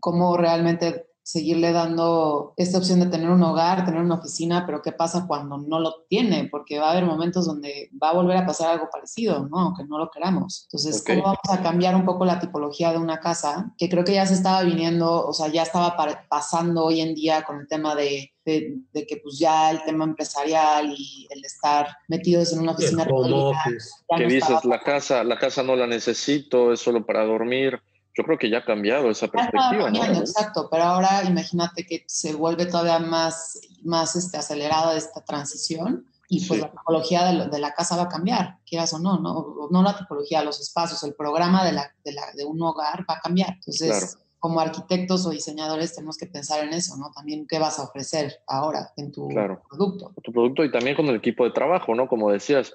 cómo 0.00 0.36
realmente 0.36 1.09
seguirle 1.22 1.72
dando 1.72 2.54
esta 2.56 2.78
opción 2.78 3.00
de 3.00 3.06
tener 3.06 3.30
un 3.30 3.42
hogar, 3.42 3.84
tener 3.84 4.00
una 4.00 4.16
oficina, 4.16 4.64
pero 4.66 4.82
¿qué 4.82 4.92
pasa 4.92 5.26
cuando 5.26 5.58
no 5.58 5.78
lo 5.78 6.04
tiene? 6.08 6.48
Porque 6.50 6.78
va 6.78 6.88
a 6.88 6.92
haber 6.92 7.04
momentos 7.04 7.46
donde 7.46 7.90
va 8.02 8.10
a 8.10 8.14
volver 8.14 8.36
a 8.36 8.46
pasar 8.46 8.70
algo 8.70 8.88
parecido, 8.90 9.48
¿no? 9.48 9.58
Aunque 9.58 9.84
no 9.84 9.98
lo 9.98 10.10
queramos. 10.10 10.66
Entonces, 10.68 11.04
¿cómo 11.06 11.22
vamos 11.22 11.38
a 11.48 11.62
cambiar 11.62 11.94
un 11.94 12.04
poco 12.04 12.24
la 12.24 12.40
tipología 12.40 12.92
de 12.92 12.98
una 12.98 13.20
casa? 13.20 13.72
Que 13.78 13.88
creo 13.88 14.04
que 14.04 14.14
ya 14.14 14.26
se 14.26 14.34
estaba 14.34 14.62
viniendo, 14.62 15.26
o 15.26 15.32
sea, 15.32 15.48
ya 15.48 15.62
estaba 15.62 15.96
pasando 16.28 16.84
hoy 16.84 17.00
en 17.00 17.14
día 17.14 17.42
con 17.42 17.60
el 17.60 17.68
tema 17.68 17.94
de 17.94 18.32
de, 18.44 19.06
que 19.06 19.18
pues 19.18 19.38
ya 19.38 19.70
el 19.70 19.82
tema 19.84 20.04
empresarial 20.04 20.92
y 20.96 21.26
el 21.30 21.44
estar 21.44 21.88
metidos 22.08 22.52
en 22.52 22.60
una 22.60 22.72
oficina 22.72 23.06
que 23.06 24.26
dices 24.26 24.64
la 24.64 24.80
casa 24.80 25.22
la 25.24 25.38
casa 25.38 25.62
no 25.62 25.76
la 25.76 25.86
necesito 25.86 26.72
es 26.72 26.80
solo 26.80 27.04
para 27.04 27.24
dormir 27.24 27.80
yo 28.14 28.24
creo 28.24 28.38
que 28.38 28.50
ya 28.50 28.58
ha 28.58 28.64
cambiado 28.64 29.10
esa 29.10 29.28
perspectiva. 29.28 29.90
¿no? 29.90 30.04
Exacto, 30.04 30.68
pero 30.70 30.84
ahora 30.84 31.22
imagínate 31.24 31.86
que 31.86 32.04
se 32.06 32.34
vuelve 32.34 32.66
todavía 32.66 32.98
más, 32.98 33.60
más 33.82 34.16
este, 34.16 34.36
acelerada 34.36 34.96
esta 34.96 35.24
transición 35.24 36.06
y 36.28 36.46
pues 36.46 36.60
la 36.60 36.70
tipología 36.70 37.24
de, 37.24 37.58
la 37.58 37.72
casa 37.72 37.96
va 37.96 38.04
a 38.04 38.08
cambiar, 38.08 38.58
quieras 38.64 38.92
o 38.92 39.00
no, 39.00 39.18
no, 39.18 39.68
no 39.68 39.82
la 39.82 39.96
tipología, 39.96 40.44
los 40.44 40.60
espacios, 40.60 41.02
el 41.02 41.14
programa 41.14 41.64
de, 41.64 41.72
la, 41.72 41.92
de, 42.04 42.12
la, 42.12 42.22
de 42.36 42.44
un 42.44 42.62
hogar 42.62 43.04
va 43.08 43.14
a 43.14 43.20
cambiar. 43.20 43.54
Entonces, 43.54 44.16
como 44.40 44.58
arquitectos 44.58 45.26
o 45.26 45.30
diseñadores 45.30 45.94
tenemos 45.94 46.16
que 46.16 46.26
pensar 46.26 46.64
en 46.64 46.72
eso, 46.72 46.96
¿no? 46.96 47.12
También 47.12 47.46
qué 47.46 47.58
vas 47.58 47.78
a 47.78 47.82
ofrecer 47.82 48.40
ahora 48.46 48.90
en 48.96 49.12
tu 49.12 49.28
producto. 49.28 50.12
Tu 50.22 50.32
producto 50.32 50.64
y 50.64 50.72
también 50.72 50.96
con 50.96 51.06
el 51.06 51.16
equipo 51.16 51.44
de 51.44 51.50
trabajo, 51.50 51.94
¿no? 51.94 52.08
Como 52.08 52.32
decías, 52.32 52.72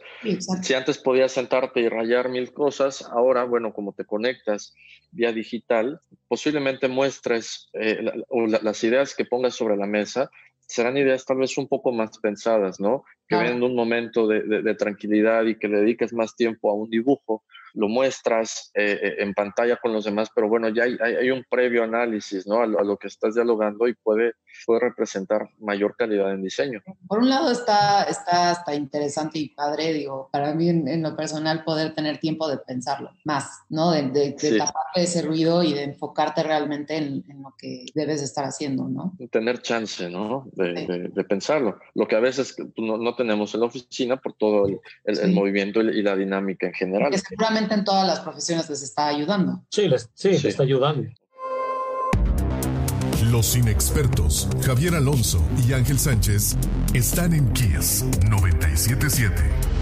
si 0.62 0.74
antes 0.76 1.00
podías 1.00 1.32
sentarte 1.32 1.82
y 1.82 1.90
rayar 1.90 2.30
mil 2.30 2.54
cosas, 2.54 3.02
ahora, 3.12 3.46
bueno, 3.46 3.74
como 3.74 3.94
te 3.94 4.06
conectas 4.06 4.76
vía 5.12 5.34
digital, 5.34 6.02
posiblemente 6.28 6.88
muestres 6.88 7.70
eh, 7.74 8.12
las 8.62 8.84
ideas 8.84 9.16
que 9.16 9.26
pongas 9.26 9.56
sobre 9.56 9.76
la 9.76 9.88
mesa, 9.88 10.30
serán 10.68 10.98
ideas 10.98 11.26
tal 11.26 11.38
vez 11.38 11.58
un 11.58 11.68
poco 11.68 11.92
más 11.92 12.20
pensadas, 12.20 12.80
¿no? 12.80 13.06
Que 13.28 13.36
ven 13.36 13.64
un 13.64 13.76
momento 13.76 14.28
de, 14.28 14.42
de, 14.42 14.76
tranquilidad 14.76 15.46
y 15.46 15.56
que 15.58 15.68
le 15.68 15.80
dediques 15.80 16.14
más 16.14 16.36
tiempo 16.36 16.70
a 16.70 16.76
un 16.76 16.90
dibujo 16.90 17.44
lo 17.76 17.90
muestras 17.90 18.72
eh, 18.74 19.00
eh, 19.02 19.16
en 19.20 19.34
pantalla 19.34 19.78
con 19.78 19.94
los 19.94 20.06
demás, 20.06 20.30
pero 20.34 20.48
bueno, 20.48 20.70
ya 20.70 20.84
hay, 20.84 20.98
hay, 21.02 21.30
un 21.30 21.46
previo 21.50 21.84
análisis 21.84 22.48
¿no? 22.48 22.62
a, 22.62 22.68
lo, 22.68 22.98
que 22.98 23.08
estás 23.08 23.36
dialogando 23.36 23.88
y 23.88 23.94
puede, 23.94 24.34
puede 24.66 24.80
representar 24.80 25.50
mayor 25.60 25.96
calidad 25.98 26.32
en 26.32 26.42
diseño. 26.42 26.82
Por 27.08 27.20
un 27.20 27.30
lado 27.30 27.52
está, 27.52 28.04
está 28.04 28.52
hasta 28.52 28.74
interesante 28.74 29.40
y 29.40 29.50
padre, 29.50 29.94
digo, 29.94 30.30
para 30.32 30.54
mí 30.54 30.70
en, 30.70 31.04
lo 31.04 31.16
personal 31.16 31.64
poder 31.64 31.94
tener 31.94 32.18
tiempo 32.20 32.48
de 32.48 32.58
pensarlo 32.58 33.12
más, 33.26 33.64
¿no? 33.70 33.92
De, 33.92 34.04
de, 34.04 34.36
ese 34.96 35.22
ruido 35.22 35.62
y 35.62 35.74
de 35.74 35.84
enfocarte 35.84 36.44
realmente 36.44 36.96
en, 36.96 37.24
lo 37.44 37.54
que 37.58 37.86
debes 37.94 38.22
estar 38.22 38.46
haciendo, 38.46 38.88
¿no? 38.88 39.14
Tener 39.30 39.62
chance, 39.62 40.10
¿no? 40.10 40.48
De, 40.54 41.12
de 41.14 41.24
pensarlo. 41.26 41.78
Lo 41.94 42.08
que 42.08 42.16
a 42.16 42.22
veces 42.22 42.56
pues, 42.56 42.72
no, 42.78 43.15
no, 43.16 43.26
tenemos 43.26 43.54
en 43.54 43.60
la 43.62 43.66
oficina 43.68 44.18
por 44.18 44.34
todo 44.34 44.68
el, 44.68 44.80
el, 45.06 45.32
movimiento 45.32 45.82
y 45.82 46.02
la 46.02 46.16
dinámica 46.16 46.68
en 46.68 46.74
general. 46.74 47.12
Que 47.12 47.18
seguramente 47.18 47.74
en 47.74 47.84
todas 47.84 48.08
las 48.08 48.20
profesiones 48.20 48.70
les 48.70 48.84
está 48.84 49.08
ayudando. 49.08 49.64
Sí, 49.70 49.88
les, 49.88 50.10
sí, 50.14 50.30
les 50.30 50.46
está 50.46 50.64
ayudando. 50.64 51.10
Los 53.32 53.56
inexpertos, 53.56 54.48
Javier 54.64 54.96
Alonso 54.96 55.42
y 55.68 55.74
Ángel 55.74 56.00
Sánchez, 56.00 56.56
están 56.94 57.34
en 57.34 57.52
Kies 57.54 58.06
977. 58.30 59.75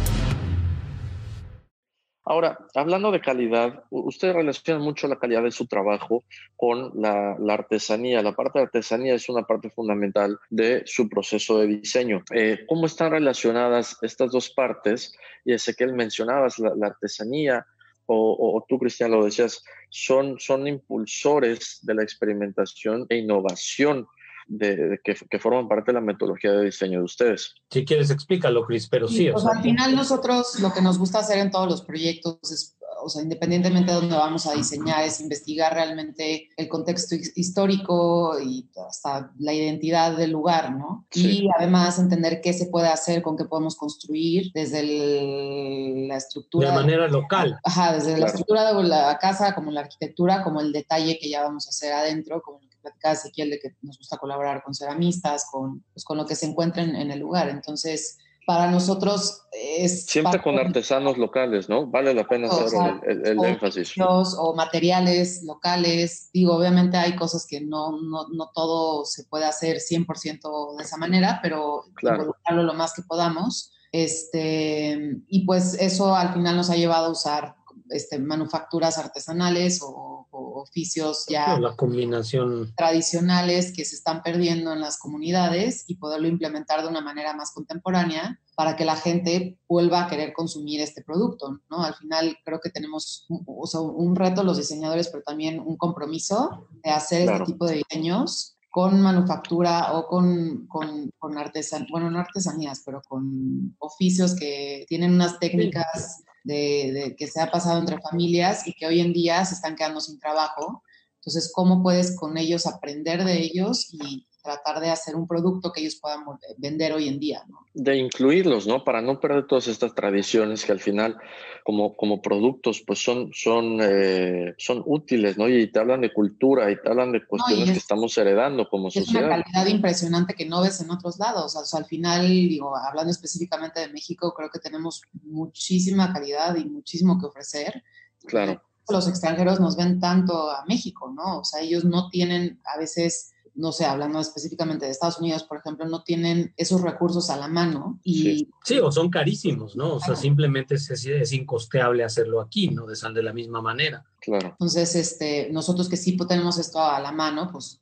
Ahora, 2.26 2.58
hablando 2.74 3.12
de 3.12 3.20
calidad, 3.20 3.84
usted 3.90 4.32
relaciona 4.32 4.80
mucho 4.80 5.08
la 5.10 5.20
calidad 5.20 5.44
de 5.44 5.52
su 5.52 5.68
trabajo 5.68 6.24
con 6.56 6.92
la, 6.96 7.36
artesanía. 7.50 8.22
La 8.22 8.34
parte 8.34 8.60
de 8.60 8.66
artesanía 8.66 9.14
es 9.14 9.28
una 9.28 9.44
parte 9.44 9.70
fundamental 9.70 10.40
de 10.50 10.84
su 10.86 11.10
proceso 11.10 11.60
de 11.60 11.68
diseño. 11.68 12.24
Eh, 12.34 12.66
¿Cómo 12.68 12.86
están 12.86 13.12
relacionadas 13.12 13.98
estas 14.02 14.32
dos 14.32 14.50
partes? 14.50 15.14
Y 15.44 15.52
él 15.52 15.94
mencionabas, 15.94 16.60
la, 16.60 16.88
artesanía, 16.88 17.66
o, 18.06 18.66
tú, 18.70 18.80
Cristian, 18.80 19.12
lo 19.12 19.26
decías, 19.26 19.64
son, 19.90 20.40
son 20.40 20.68
impulsores 20.68 21.80
de 21.82 21.94
la 21.94 22.04
experimentación 22.04 23.06
e 23.10 23.18
innovación 23.18 24.08
de, 24.48 25.00
que, 25.04 25.40
forman 25.40 25.68
parte 25.68 25.92
de 25.92 25.96
la 25.96 26.02
metodología 26.02 26.52
de 26.52 26.66
diseño 26.66 27.00
de 27.00 27.06
ustedes. 27.06 27.56
Si 27.70 27.86
quieres, 27.86 28.10
explícalo, 28.10 28.66
Cris, 28.66 28.88
pero 28.88 29.08
sí. 29.08 29.30
Pues 29.32 29.46
al 29.46 29.62
final 29.62 29.96
nosotros 29.96 30.60
lo 30.60 30.74
que 30.74 30.82
nos 30.82 30.98
gusta 30.98 31.20
hacer 31.20 31.40
en 31.40 31.52
todos 31.52 31.70
los 31.70 31.82
proyectos 31.82 32.40
es 32.52 32.78
o 33.04 33.10
sea, 33.10 33.22
independientemente 33.22 33.92
de 33.92 33.98
dónde 33.98 34.16
vamos 34.16 34.48
a 34.48 34.54
diseñar, 34.54 35.04
es 35.04 35.20
investigar 35.20 35.74
realmente 35.74 36.50
el 36.56 36.68
contexto 36.68 37.16
histórico 37.36 38.40
y 38.40 38.70
hasta 38.88 39.32
la 39.40 39.54
identidad 39.54 40.16
del 40.16 40.32
lugar, 40.32 40.76
¿no? 40.76 41.06
Y 41.14 41.48
además 41.58 42.00
entender 42.00 42.42
qué 42.42 42.54
se 42.54 42.68
puede 42.68 42.88
hacer, 42.88 43.22
con 43.22 43.38
qué 43.38 43.46
podemos 43.46 43.76
construir 43.76 44.52
desde 44.54 46.08
la 46.08 46.18
estructura. 46.18 46.70
De 46.70 46.76
manera 46.76 47.08
local. 47.08 47.60
Ajá, 47.64 47.94
desde 47.94 48.18
la 48.18 48.28
estructura 48.28 48.74
de 48.74 48.84
la 48.84 49.18
casa, 49.20 49.54
como 49.54 49.72
la 49.72 49.82
arquitectura, 49.82 50.44
como 50.44 50.62
el 50.62 50.72
detalle 50.72 51.18
que 51.20 51.30
ya 51.30 51.44
vamos 51.44 51.68
a 51.68 51.70
hacer 51.70 51.94
adentro, 51.94 52.42
como 52.42 52.60
lo 52.62 52.70
que 52.70 52.73
platicaba 52.84 53.16
Ezequiel 53.16 53.50
de 53.50 53.60
que 53.60 53.76
nos 53.82 53.98
gusta 53.98 54.18
colaborar 54.18 54.62
con 54.64 54.76
ceramistas, 54.76 55.48
con, 55.52 55.84
pues, 55.94 56.04
con 56.06 56.18
lo 56.18 56.28
que 56.28 56.36
se 56.36 56.46
encuentra 56.46 56.84
en 56.84 57.10
el 57.10 57.20
lugar. 57.20 57.50
Entonces, 57.50 58.20
para 58.46 58.70
nosotros 58.70 59.44
es... 59.52 60.06
Siempre 60.06 60.42
con 60.42 60.58
artesanos 60.60 61.18
locales, 61.18 61.70
¿no? 61.70 61.88
Vale 61.88 62.14
la 62.14 62.28
pena 62.28 62.48
hacer 62.48 63.00
el, 63.06 63.40
o 63.40 63.46
énfasis. 63.46 63.94
O 63.98 64.54
materiales 64.56 65.44
locales. 65.44 66.30
Digo, 66.34 66.56
obviamente 66.56 66.98
hay 66.98 67.16
cosas 67.16 67.48
que 67.48 67.62
no, 67.62 67.92
no, 68.02 68.28
no 68.30 68.52
todo 68.54 69.06
se 69.06 69.24
puede 69.26 69.46
hacer 69.46 69.78
100% 69.78 70.78
de 70.78 70.84
esa 70.84 70.98
manera, 70.98 71.40
pero 71.42 71.86
claro. 71.96 72.36
lo 72.50 72.74
más 72.74 72.94
que 72.94 73.04
podamos. 73.04 73.72
Este, 73.92 75.22
y 75.28 75.46
pues 75.46 75.76
eso 75.76 76.16
al 76.16 76.34
final 76.34 76.58
nos 76.58 76.70
ha 76.70 76.76
llevado 76.76 77.08
a 77.08 77.12
usar 77.12 77.56
este, 77.94 78.20
manufacturas 78.20 78.98
artesanales 78.98 79.80
o, 79.82 80.12
oficios 80.56 81.26
ya 81.28 81.60
la 81.60 81.76
combinación. 81.76 82.74
tradicionales 82.76 83.74
que 83.76 83.86
se 83.86 83.96
están 83.96 84.24
perdiendo 84.24 84.74
en 84.74 84.80
las 84.80 84.98
comunidades 84.98 85.84
y 85.88 85.96
poderlo 85.96 86.28
implementar 86.28 86.82
de 86.82 86.88
una 86.88 87.02
manera 87.02 87.34
más 87.36 87.52
contemporánea 87.52 88.40
para 88.56 88.76
que 88.76 88.86
la 88.86 88.96
gente 88.96 89.60
vuelva 89.68 90.04
a 90.04 90.08
querer 90.08 90.34
consumir 90.34 90.82
este 90.82 91.04
producto, 91.04 91.60
¿no? 91.70 91.84
Al 91.84 91.96
final 91.96 92.38
creo 92.46 92.60
que 92.62 92.70
tenemos 92.70 93.26
un, 93.30 94.16
reto 94.16 94.44
los 94.44 94.58
diseñadores, 94.58 95.10
pero 95.10 95.24
también 95.24 95.60
un 95.60 95.78
compromiso 95.78 96.68
de 96.84 96.92
hacer 96.92 97.30
este 97.30 97.46
tipo 97.46 97.66
de 97.66 97.84
diseños 97.88 98.56
con 98.74 99.02
manufactura 99.02 99.94
o 99.94 100.08
con, 100.08 100.66
con, 100.68 101.12
con 101.20 101.38
artesanías, 101.38 101.92
bueno, 101.92 102.10
no 102.10 102.20
artesanías, 102.20 102.82
pero 102.84 103.04
con 103.08 103.76
oficios 103.78 104.36
que 104.36 104.86
tienen 104.90 105.14
unas 105.14 105.38
técnicas 105.40 106.24
de, 106.44 107.16
que 107.18 107.28
se 107.28 107.42
ha 107.42 107.50
pasado 107.50 107.80
entre 107.80 108.02
familias 108.02 108.68
y 108.68 108.74
que 108.74 108.86
hoy 108.86 109.00
en 109.00 109.14
día 109.14 109.44
se 109.46 109.56
están 109.56 109.76
quedando 109.76 110.02
sin 110.02 110.20
trabajo. 110.20 110.84
Entonces, 111.16 111.52
¿cómo 111.54 111.82
puedes 111.82 112.16
con 112.16 112.38
ellos 112.38 112.66
aprender 112.66 113.24
de 113.24 113.42
ellos 113.42 113.88
y 113.94 114.28
tratar 114.44 114.80
de 114.80 114.90
hacer 114.90 115.16
un 115.16 115.28
producto 115.28 115.72
que 115.72 115.82
ellos 115.82 115.96
puedan 115.96 116.24
vender 116.58 116.94
hoy 116.94 117.08
en 117.08 117.20
día? 117.20 117.44
De 117.74 117.98
incluirlos, 117.98 118.68
¿no? 118.68 118.84
Para 118.84 119.02
no 119.02 119.20
perder 119.20 119.48
todas 119.48 119.68
estas 119.68 119.96
tradiciones 119.96 120.66
que 120.66 120.72
al 120.72 120.80
final, 120.80 121.18
como, 121.64 121.96
como 121.96 122.22
productos, 122.22 122.84
pues 122.86 123.04
son, 123.04 123.32
son, 123.34 123.80
eh, 123.82 124.54
son 124.58 124.84
útiles, 124.86 125.38
¿no? 125.38 125.48
Y 125.48 125.72
te 125.72 125.80
hablan 125.80 126.02
de 126.02 126.14
cultura 126.14 126.70
y 126.70 126.76
te 126.80 126.90
hablan 126.90 127.12
de 127.14 127.26
cuestiones 127.26 127.72
que 127.72 127.78
estamos 127.78 128.18
heredando 128.18 128.68
como 128.68 128.92
sociedad. 128.92 129.22
Es 129.22 129.28
una 129.28 129.44
calidad 129.44 129.68
impresionante 129.68 130.34
que 130.36 130.46
no 130.46 130.62
ves 130.62 130.82
en 130.82 130.92
otros 130.92 131.18
lados. 131.18 131.56
O 131.56 131.66
sea, 131.66 131.80
al 131.80 131.86
final, 131.86 132.28
digo, 132.28 132.76
hablando 132.76 133.12
específicamente 133.12 133.80
de 133.80 133.88
México, 133.88 134.34
creo 134.36 134.50
que 134.50 134.60
tenemos 134.60 135.02
muchísima 135.24 136.14
calidad 136.14 136.56
y 136.58 136.66
muchísimo 136.66 137.18
que 137.20 137.28
ofrecer. 137.28 137.84
Claro 138.26 138.62
los 138.90 139.08
extranjeros 139.08 139.60
nos 139.60 139.78
ven 139.78 140.00
tanto 140.00 140.52
a 140.52 140.66
México, 140.66 141.12
¿no? 141.16 141.40
O 141.40 141.44
sea, 141.44 141.62
ellos 141.62 141.86
no 141.86 142.10
tienen 142.10 142.60
a 142.66 142.78
veces, 142.78 143.32
no 143.56 143.72
sé, 143.72 143.86
hablando 143.86 144.20
específicamente 144.20 144.86
de 144.86 144.92
Estados 144.92 145.20
Unidos, 145.20 145.44
por 145.44 145.60
ejemplo, 145.60 145.86
no 145.86 146.04
tienen 146.04 146.54
esos 146.58 146.82
recursos 146.82 147.30
a 147.30 147.38
la 147.38 147.48
mano. 147.48 148.00
Y, 148.04 148.50
sí, 148.64 148.80
o 148.80 148.92
son 148.92 149.10
carísimos, 149.10 149.76
¿no? 149.76 149.96
O 149.96 150.00
sea, 150.00 150.16
simplemente 150.16 150.76
es, 150.76 150.90
es, 150.90 151.34
incosteable 151.34 152.04
hacerlo 152.04 152.42
aquí, 152.42 152.70
¿no? 152.70 152.86
De, 152.88 152.96
de 153.14 153.24
la 153.24 153.34
misma 153.34 153.62
manera. 153.62 154.04
Claro. 154.20 154.50
Entonces, 154.50 154.96
este, 154.96 155.50
nosotros 155.52 155.90
que 155.90 155.98
sí 155.98 156.18
tenemos 156.28 156.58
esto 156.58 156.80
a 156.80 157.00
la 157.00 157.12
mano, 157.12 157.50
pues 157.52 157.80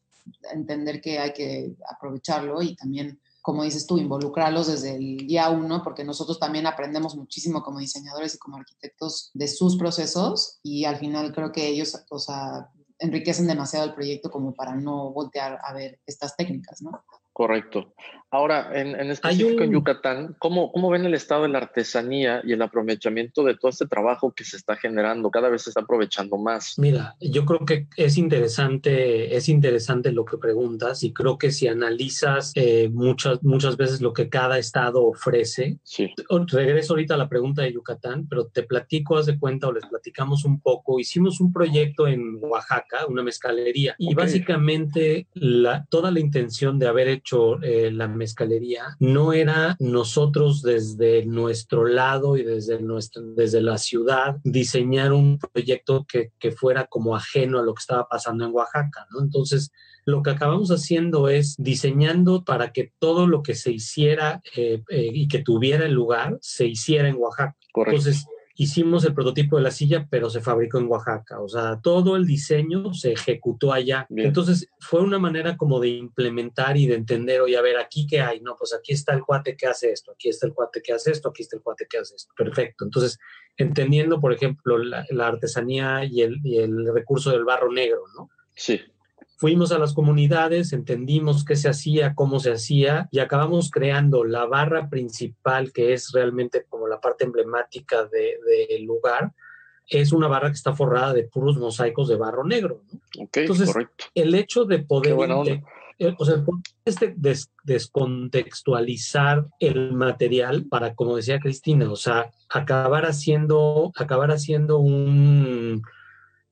entender 0.54 1.02
que 1.02 1.20
hay 1.20 1.34
que 1.34 1.76
aprovecharlo 1.90 2.62
y 2.62 2.76
también 2.76 3.20
como 3.42 3.64
dices 3.64 3.88
tú, 3.88 3.98
involucrarlos 3.98 4.68
desde 4.68 4.96
el 4.96 5.26
día 5.26 5.50
uno, 5.50 5.82
porque 5.84 6.04
nosotros 6.04 6.40
también 6.40 6.68
aprendemos 6.68 7.16
muchísimo 7.16 7.64
como 7.64 7.80
diseñadores 7.80 8.36
y 8.36 8.38
como 8.38 8.58
arquitectos 8.58 9.32
de 9.34 9.48
sus 9.48 9.78
procesos 9.78 10.60
y 10.62 10.86
al 10.86 10.98
final 10.98 11.34
creo 11.34 11.52
que 11.52 11.68
ellos, 11.68 11.98
o 12.10 12.20
sea, 12.20 12.70
enriquecen 13.02 13.48
demasiado 13.48 13.86
el 13.86 13.94
proyecto 13.94 14.30
como 14.30 14.54
para 14.54 14.76
no 14.76 15.12
voltear 15.12 15.60
a 15.64 15.74
ver 15.74 16.00
estas 16.06 16.36
técnicas, 16.36 16.82
¿no? 16.82 17.04
Correcto. 17.34 17.94
Ahora, 18.34 18.72
en, 18.74 18.98
en 18.98 19.12
específico 19.12 19.62
en 19.62 19.74
Yucatán, 19.74 20.38
¿cómo, 20.40 20.72
¿cómo 20.72 20.90
ven 20.90 21.06
el 21.06 21.14
estado 21.14 21.44
de 21.44 21.50
la 21.50 21.58
artesanía 21.58 22.42
y 22.46 22.54
el 22.54 22.62
aprovechamiento 22.62 23.44
de 23.44 23.58
todo 23.58 23.72
este 23.72 23.88
trabajo 23.88 24.32
que 24.32 24.46
se 24.46 24.56
está 24.56 24.78
generando? 24.78 25.30
Cada 25.30 25.50
vez 25.50 25.64
se 25.64 25.72
está 25.72 25.82
aprovechando 25.82 26.38
más. 26.38 26.80
Mira, 26.80 27.18
yo 27.20 27.44
creo 27.44 27.66
que 27.66 27.88
es 27.98 28.18
interesante, 28.18 29.36
es 29.36 29.50
interesante 29.50 30.14
lo 30.14 30.24
que 30.24 30.38
preguntas 30.38 31.04
y 31.04 31.12
creo 31.12 31.38
que 31.38 31.52
si 31.52 31.68
analizas 31.68 32.54
eh, 32.56 32.90
muchas, 32.94 33.44
muchas 33.44 33.76
veces 33.76 34.00
lo 34.00 34.14
que 34.14 34.30
cada 34.30 34.58
estado 34.58 35.04
ofrece, 35.04 35.80
sí. 35.84 36.14
regreso 36.54 36.94
ahorita 36.94 37.16
a 37.16 37.18
la 37.18 37.28
pregunta 37.28 37.64
de 37.64 37.74
Yucatán, 37.74 38.28
pero 38.30 38.46
te 38.46 38.64
platico, 38.64 39.18
haz 39.18 39.26
de 39.26 39.38
cuenta 39.38 39.68
o 39.68 39.74
les 39.74 39.86
platicamos 39.88 40.46
un 40.46 40.62
poco. 40.62 41.02
Hicimos 41.02 41.42
un 41.42 41.52
proyecto 41.52 42.08
en 42.08 42.40
Oaxaca, 42.42 43.06
una 43.10 43.24
mezcalería, 43.24 43.94
y 43.98 44.14
básicamente 44.14 45.28
la, 45.34 45.86
toda 45.90 46.12
la 46.12 46.22
intención 46.22 46.80
de 46.80 46.88
haber 46.88 47.10
hecho 47.10 47.21
eh, 47.62 47.92
la 47.92 48.08
mezcalería 48.08 48.96
no 49.00 49.34
era 49.34 49.76
nosotros 49.80 50.62
desde 50.62 51.26
nuestro 51.26 51.86
lado 51.86 52.38
y 52.38 52.44
desde, 52.44 52.82
nuestra, 52.82 53.22
desde 53.36 53.62
la 53.62 53.78
ciudad 53.78 54.38
diseñar 54.44 55.14
un 55.14 55.40
proyecto 55.40 56.06
que, 56.08 56.32
que 56.40 56.52
fuera 56.52 56.86
como 56.88 57.16
ajeno 57.16 57.60
a 57.60 57.64
lo 57.64 57.74
que 57.74 57.82
estaba 57.82 58.08
pasando 58.08 58.46
en 58.46 58.54
Oaxaca, 58.54 59.08
¿no? 59.12 59.22
Entonces, 59.22 59.72
lo 60.06 60.24
que 60.24 60.32
acabamos 60.32 60.70
haciendo 60.70 61.30
es 61.30 61.56
diseñando 61.58 62.44
para 62.44 62.72
que 62.72 62.92
todo 63.00 63.28
lo 63.28 63.44
que 63.44 63.56
se 63.56 63.72
hiciera 63.72 64.42
eh, 64.56 64.84
eh, 64.90 65.10
y 65.14 65.28
que 65.28 65.40
tuviera 65.40 65.86
el 65.86 65.94
lugar 65.94 66.38
se 66.42 66.68
hiciera 66.68 67.08
en 67.08 67.16
Oaxaca. 67.18 67.56
Correcto. 67.72 67.98
Entonces, 67.98 68.26
hicimos 68.62 69.04
el 69.06 69.16
prototipo 69.16 69.58
de 69.58 69.64
la 69.64 69.72
silla, 69.72 70.08
pero 70.08 70.30
se 70.30 70.40
fabricó 70.40 70.78
en 70.78 70.88
Oaxaca. 70.88 71.42
O 71.42 71.48
sea, 71.48 71.80
todo 71.82 72.16
el 72.16 72.28
diseño 72.28 72.94
se 72.94 73.14
ejecutó 73.14 73.74
allá. 73.74 74.06
Entonces, 74.10 74.68
fue 74.80 75.02
una 75.02 75.18
manera 75.18 75.58
como 75.58 75.80
de 75.80 75.90
implementar 75.90 76.78
y 76.78 76.86
de 76.86 76.94
entender, 76.94 77.42
oye, 77.42 77.58
a 77.58 77.62
ver, 77.62 77.78
aquí 77.78 78.06
qué 78.06 78.22
hay. 78.22 78.40
No, 78.42 78.56
pues 78.58 78.74
aquí 78.76 78.94
está 78.94 79.16
el 79.16 79.24
cuate 79.24 79.58
que 79.58 79.66
hace 79.66 79.92
esto, 79.92 80.12
aquí 80.12 80.30
está 80.30 80.46
el 80.46 80.54
cuate 80.54 80.82
que 80.84 80.94
hace 80.94 81.10
esto, 81.10 81.30
aquí 81.30 81.42
está 81.42 81.56
el 81.56 81.64
cuate 81.64 81.88
que 81.90 81.98
hace 81.98 82.16
esto. 82.16 82.32
Perfecto. 82.38 82.86
Entonces, 82.86 83.18
entendiendo, 83.58 84.20
por 84.20 84.32
ejemplo, 84.32 84.78
la, 84.78 85.06
la 85.10 85.28
artesanía 85.28 86.06
y 86.06 86.22
el, 86.22 86.38
y 86.44 86.60
el 86.60 86.94
recurso 86.94 87.32
del 87.32 87.44
barro 87.44 87.72
negro, 87.72 88.04
¿no? 88.16 88.30
Sí. 88.54 88.80
Fuimos 89.42 89.72
a 89.72 89.80
las 89.80 89.96
comunidades, 89.96 90.72
entendimos 90.72 91.44
qué 91.44 91.56
se 91.56 91.68
hacía, 91.68 92.14
cómo 92.14 92.40
se 92.40 92.52
hacía 92.52 93.10
y 93.10 93.18
acabamos 93.18 93.72
creando 93.72 94.24
la 94.24 94.46
barra 94.46 94.88
principal 94.88 95.74
que 95.74 95.94
es 95.94 96.12
realmente 96.12 96.68
como 96.70 96.88
la 96.88 97.02
parte 97.02 97.26
emblemática 97.26 98.06
del 98.06 98.36
de, 98.46 98.80
lugar. 98.86 99.32
Es 99.88 100.14
una 100.14 100.28
barra 100.28 100.50
que 100.50 100.58
está 100.58 100.76
forrada 100.76 101.14
de 101.14 101.24
puros 101.24 101.58
mosaicos 101.58 102.08
de 102.08 102.18
barro 102.18 102.44
negro. 102.44 102.84
¿no? 102.94 103.24
Okay, 103.24 103.42
Entonces, 103.42 103.74
correcto. 103.74 104.06
el 104.14 104.36
hecho 104.36 104.66
de 104.66 104.78
poder... 104.78 105.16
Qué 105.98 106.14
o 106.18 106.26
sea, 106.26 106.44
este 106.86 107.12
des, 107.18 107.52
descontextualizar 107.64 109.48
el 109.60 109.94
material 109.94 110.66
para, 110.66 110.94
como 110.94 111.16
decía 111.16 111.40
Cristina, 111.40 111.92
o 111.92 111.96
sea, 111.96 112.30
acabar 112.48 113.08
haciendo, 113.08 113.92
acabar 113.96 114.30
haciendo 114.30 114.78
un 114.78 115.82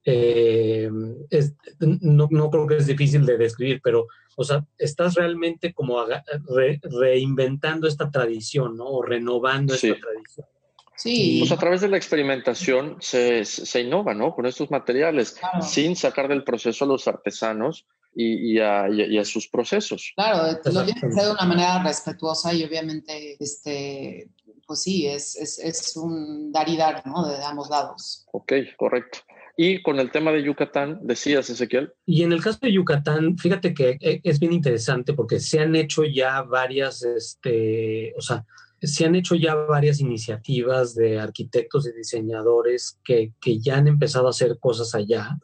eh, 0.05 0.89
es, 1.29 1.55
no, 1.79 2.27
no, 2.31 2.49
creo 2.49 2.67
que 2.67 2.77
es 2.77 2.87
difícil 2.87 3.25
de 3.25 3.37
describir, 3.37 3.81
pero, 3.83 4.07
o 4.35 4.43
sea, 4.43 4.65
estás 4.77 5.15
realmente 5.15 5.73
como 5.73 6.03
re, 6.05 6.79
reinventando 6.83 7.87
esta 7.87 8.09
tradición, 8.09 8.77
¿no? 8.77 8.85
O 8.85 9.01
renovando 9.01 9.75
sí. 9.75 9.89
esta 9.89 10.01
tradición. 10.01 10.47
Sí. 10.95 11.37
Pues 11.39 11.51
a 11.53 11.57
través 11.57 11.79
de 11.79 11.87
la 11.87 11.95
experimentación 11.95 12.97
se, 12.99 13.45
se 13.45 13.81
innova, 13.81 14.13
¿no? 14.13 14.35
Con 14.35 14.45
estos 14.45 14.69
materiales, 14.69 15.31
claro. 15.31 15.61
sin 15.61 15.95
sacar 15.95 16.27
del 16.27 16.43
proceso 16.43 16.83
a 16.83 16.87
los 16.89 17.07
artesanos 17.07 17.87
y, 18.13 18.55
y, 18.55 18.59
a, 18.59 18.89
y, 18.89 19.17
a, 19.17 19.23
sus 19.23 19.47
procesos. 19.47 20.11
Claro, 20.15 20.59
lo 20.65 20.83
tienes 20.83 21.01
que 21.01 21.07
hacer 21.07 21.23
de 21.23 21.31
una 21.31 21.45
manera 21.45 21.81
respetuosa 21.83 22.53
y 22.53 22.65
obviamente, 22.65 23.37
este, 23.39 24.29
pues 24.67 24.81
sí, 24.81 25.07
es, 25.07 25.37
es, 25.37 25.59
es 25.59 25.95
un 25.95 26.51
dar 26.51 26.67
y 26.67 26.75
dar, 26.75 27.05
¿no? 27.07 27.25
De 27.25 27.41
ambos 27.43 27.69
lados. 27.69 28.25
Ok, 28.33 28.53
correcto. 28.75 29.19
Y 29.61 29.81
con 29.81 29.99
el 29.99 30.09
tema 30.09 30.31
de 30.31 30.41
Yucatán, 30.41 31.01
decías, 31.01 31.49
Ezequiel. 31.49 31.91
Y 32.05 32.23
en 32.23 32.31
el 32.31 32.41
caso 32.41 32.59
de 32.61 32.71
Yucatán, 32.71 33.37
fíjate 33.37 33.73
que 33.73 33.97
es 33.99 34.39
bien 34.39 34.53
interesante 34.53 35.11
porque 35.11 35.41
se 35.41 35.59
han 35.59 35.75
hecho 35.75 36.05
ya 36.05 36.43
varias, 36.43 37.03
este, 37.03 38.13
o 38.17 38.21
sea, 38.21 38.45
se 38.81 39.03
han 39.05 39.15
hecho 39.15 39.35
ya 39.35 39.55
varias 39.55 39.99
iniciativas 39.99 40.95
de 40.95 41.19
arquitectos 41.19 41.85
y 41.85 41.91
diseñadores 41.91 42.99
que, 43.03 43.33
que 43.41 43.59
ya 43.59 43.75
han 43.75 43.89
empezado 43.89 44.27
a 44.27 44.29
hacer 44.29 44.57
cosas 44.61 44.95
allá. 44.95 45.37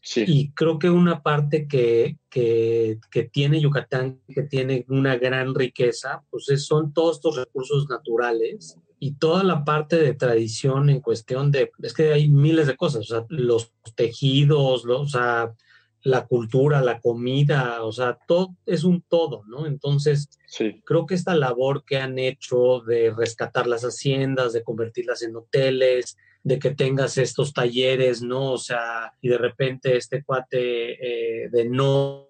Sí. 0.00 0.24
Y 0.26 0.50
creo 0.50 0.80
que 0.80 0.90
una 0.90 1.22
parte 1.22 1.68
que, 1.68 2.18
que, 2.28 2.98
que, 3.08 3.22
tiene 3.22 3.60
Yucatán, 3.60 4.20
que 4.34 4.42
tiene 4.42 4.84
una 4.88 5.14
gran 5.14 5.54
riqueza, 5.54 6.24
pues 6.28 6.48
es, 6.48 6.66
son 6.66 6.92
todos 6.92 7.18
estos 7.18 7.36
recursos 7.36 7.88
naturales 7.88 8.76
y 9.02 9.12
toda 9.12 9.42
la 9.42 9.64
parte 9.64 9.96
de 9.96 10.14
tradición 10.14 10.90
en 10.90 11.00
cuestión 11.00 11.50
de, 11.50 11.72
es 11.82 11.94
que 11.94 12.12
hay 12.12 12.28
miles 12.28 12.66
de 12.66 12.76
cosas, 12.76 13.10
o 13.10 13.14
sea, 13.14 13.26
los 13.30 13.72
tejidos, 13.96 14.84
los, 14.84 15.00
o 15.00 15.08
sea, 15.08 15.54
la 16.02 16.26
cultura, 16.26 16.82
la 16.82 17.00
comida, 17.00 17.82
o 17.82 17.92
sea, 17.92 18.18
todo 18.28 18.54
es 18.66 18.84
un 18.84 19.00
todo, 19.00 19.42
¿no? 19.46 19.66
Entonces, 19.66 20.28
sí. 20.46 20.82
creo 20.84 21.06
que 21.06 21.14
esta 21.14 21.34
labor 21.34 21.84
que 21.86 21.96
han 21.96 22.18
hecho 22.18 22.80
de 22.80 23.10
rescatar 23.10 23.66
las 23.66 23.84
haciendas, 23.84 24.52
de 24.52 24.62
convertirlas 24.62 25.22
en 25.22 25.34
hoteles, 25.34 26.18
de 26.42 26.58
que 26.58 26.70
tengas 26.70 27.16
estos 27.16 27.54
talleres, 27.54 28.20
¿no? 28.20 28.52
O 28.52 28.58
sea, 28.58 29.14
y 29.22 29.30
de 29.30 29.38
repente 29.38 29.96
este 29.96 30.22
cuate 30.22 31.44
eh, 31.44 31.48
de 31.50 31.68
no 31.70 32.28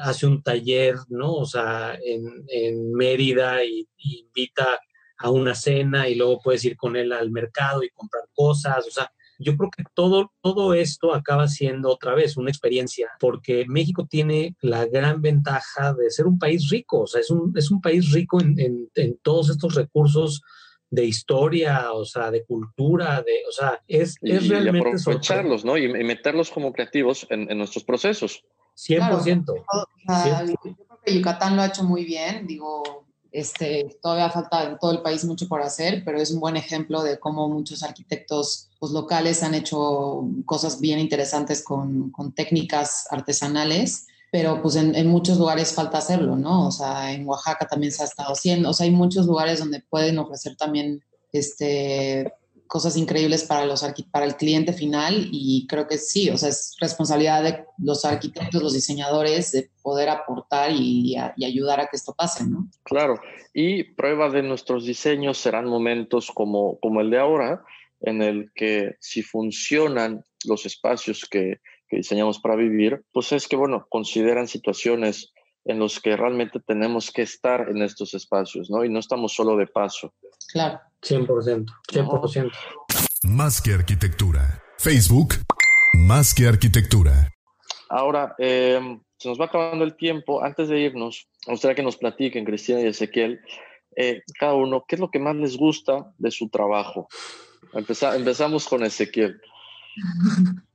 hace 0.00 0.26
un 0.26 0.42
taller, 0.42 0.94
¿no? 1.08 1.34
O 1.34 1.46
sea, 1.46 1.98
en, 2.04 2.44
en 2.48 2.92
Mérida 2.92 3.64
y, 3.64 3.88
y, 3.96 4.20
invita 4.20 4.78
a 5.18 5.30
una 5.30 5.54
cena 5.54 6.08
y 6.08 6.14
luego 6.14 6.40
puedes 6.40 6.64
ir 6.64 6.76
con 6.76 6.96
él 6.96 7.12
al 7.12 7.30
mercado 7.30 7.82
y 7.82 7.90
comprar 7.90 8.24
cosas, 8.34 8.86
o 8.86 8.90
sea, 8.90 9.10
yo 9.38 9.56
creo 9.56 9.70
que 9.70 9.84
todo, 9.94 10.32
todo 10.40 10.74
esto 10.74 11.14
acaba 11.14 11.46
siendo 11.46 11.90
otra 11.90 12.14
vez 12.14 12.36
una 12.36 12.50
experiencia, 12.50 13.08
porque 13.20 13.66
México 13.68 14.06
tiene 14.08 14.56
la 14.60 14.86
gran 14.86 15.22
ventaja 15.22 15.94
de 15.94 16.10
ser 16.10 16.26
un 16.26 16.38
país 16.38 16.68
rico, 16.70 17.02
o 17.02 17.06
sea, 17.06 17.20
es 17.20 17.30
un, 17.30 17.52
es 17.56 17.70
un 17.70 17.80
país 17.80 18.12
rico 18.12 18.40
en, 18.40 18.58
en, 18.58 18.90
en 18.94 19.18
todos 19.22 19.48
estos 19.50 19.74
recursos 19.74 20.42
de 20.90 21.04
historia, 21.04 21.92
o 21.92 22.04
sea, 22.04 22.30
de 22.30 22.44
cultura, 22.44 23.22
de, 23.22 23.42
o 23.48 23.52
sea, 23.52 23.82
es, 23.86 24.16
es 24.22 24.44
y, 24.44 24.48
realmente... 24.48 24.88
Y 24.88 25.00
aprovecharlos, 25.00 25.64
¿no? 25.64 25.76
Y, 25.76 25.84
y, 25.84 26.04
meterlos 26.04 26.50
como 26.50 26.72
creativos 26.72 27.26
en, 27.30 27.50
en 27.50 27.58
nuestros 27.58 27.84
procesos. 27.84 28.42
100%. 28.76 29.44
Claro, 29.44 29.64
o 30.08 30.22
sea, 30.22 30.44
yo 30.44 30.54
creo 30.62 31.00
que 31.04 31.14
Yucatán 31.14 31.56
lo 31.56 31.62
ha 31.62 31.66
hecho 31.66 31.84
muy 31.84 32.04
bien, 32.04 32.46
digo, 32.46 33.07
este, 33.38 33.98
todavía 34.02 34.30
falta 34.30 34.64
en 34.64 34.78
todo 34.78 34.92
el 34.92 35.02
país 35.02 35.24
mucho 35.24 35.48
por 35.48 35.62
hacer, 35.62 36.02
pero 36.04 36.20
es 36.20 36.30
un 36.30 36.40
buen 36.40 36.56
ejemplo 36.56 37.02
de 37.02 37.18
cómo 37.18 37.48
muchos 37.48 37.82
arquitectos 37.82 38.68
pues, 38.78 38.92
locales 38.92 39.42
han 39.42 39.54
hecho 39.54 40.24
cosas 40.44 40.80
bien 40.80 40.98
interesantes 40.98 41.62
con, 41.62 42.10
con 42.10 42.32
técnicas 42.32 43.06
artesanales, 43.10 44.06
pero 44.30 44.60
pues 44.60 44.76
en, 44.76 44.94
en, 44.94 45.06
muchos 45.06 45.38
lugares 45.38 45.72
falta 45.72 45.98
hacerlo, 45.98 46.36
¿no? 46.36 46.66
O 46.66 46.70
sea, 46.70 47.12
en 47.12 47.26
Oaxaca 47.26 47.66
también 47.66 47.92
se 47.92 48.02
ha 48.02 48.06
estado 48.06 48.32
haciendo, 48.32 48.70
o 48.70 48.74
sea, 48.74 48.84
hay 48.84 48.90
muchos 48.90 49.26
lugares 49.26 49.58
donde 49.58 49.80
pueden 49.88 50.18
ofrecer 50.18 50.56
también 50.56 51.02
este, 51.32 52.32
cosas 52.68 52.96
increíbles 52.96 53.44
para, 53.44 53.64
los, 53.64 53.84
para 54.10 54.26
el 54.26 54.36
cliente 54.36 54.72
final 54.72 55.28
y 55.32 55.66
creo 55.66 55.88
que 55.88 55.98
sí, 55.98 56.30
o 56.30 56.36
sea, 56.36 56.50
es 56.50 56.76
responsabilidad 56.80 57.42
de 57.42 57.64
los 57.78 58.04
arquitectos, 58.04 58.62
los 58.62 58.74
diseñadores 58.74 59.50
de 59.52 59.70
poder 59.82 60.10
aportar 60.10 60.70
y, 60.70 61.16
ayudar 61.16 61.80
a 61.80 61.86
que 61.86 61.96
esto 61.96 62.14
pase, 62.14 62.46
¿no? 62.46 62.68
Claro, 62.84 63.18
y 63.54 63.82
prueba 63.82 64.28
de 64.28 64.42
nuestros 64.42 64.84
diseños 64.84 65.38
serán 65.38 65.66
momentos 65.66 66.30
como, 66.32 66.78
como 66.78 67.00
el 67.00 67.10
de 67.10 67.18
ahora, 67.18 67.64
en 68.00 68.22
el 68.22 68.52
que 68.54 68.96
si 69.00 69.22
funcionan 69.22 70.24
los 70.44 70.66
espacios 70.66 71.26
que, 71.28 71.60
que 71.88 71.96
diseñamos 71.96 72.38
para 72.38 72.54
vivir, 72.54 73.02
pues 73.12 73.32
es 73.32 73.48
que, 73.48 73.56
bueno, 73.56 73.86
consideran 73.88 74.46
situaciones 74.46 75.32
en 75.68 75.78
los 75.78 76.00
que 76.00 76.16
realmente 76.16 76.60
tenemos 76.60 77.10
que 77.10 77.22
estar 77.22 77.68
en 77.68 77.82
estos 77.82 78.14
espacios, 78.14 78.70
¿no? 78.70 78.84
Y 78.84 78.88
no 78.88 78.98
estamos 78.98 79.34
solo 79.34 79.56
de 79.56 79.66
paso. 79.66 80.14
Claro. 80.50 80.80
100%, 81.02 81.66
100%. 81.92 82.50
No. 83.24 83.30
Más 83.30 83.60
que 83.60 83.74
arquitectura. 83.74 84.62
Facebook, 84.78 85.34
más 85.94 86.34
que 86.34 86.48
arquitectura. 86.48 87.30
Ahora, 87.90 88.34
eh, 88.38 88.80
se 89.18 89.28
nos 89.28 89.38
va 89.38 89.44
acabando 89.44 89.84
el 89.84 89.94
tiempo. 89.96 90.42
Antes 90.42 90.68
de 90.68 90.80
irnos, 90.80 91.28
me 91.46 91.52
gustaría 91.52 91.74
que 91.74 91.82
nos 91.82 91.98
platiquen, 91.98 92.46
Cristina 92.46 92.80
y 92.80 92.86
Ezequiel, 92.86 93.40
eh, 93.94 94.22
cada 94.38 94.54
uno, 94.54 94.84
¿qué 94.88 94.94
es 94.94 95.00
lo 95.00 95.10
que 95.10 95.18
más 95.18 95.36
les 95.36 95.56
gusta 95.56 96.12
de 96.16 96.30
su 96.30 96.48
trabajo? 96.48 97.08
Empeza 97.74 98.16
empezamos 98.16 98.66
con 98.66 98.84
Ezequiel. 98.84 99.40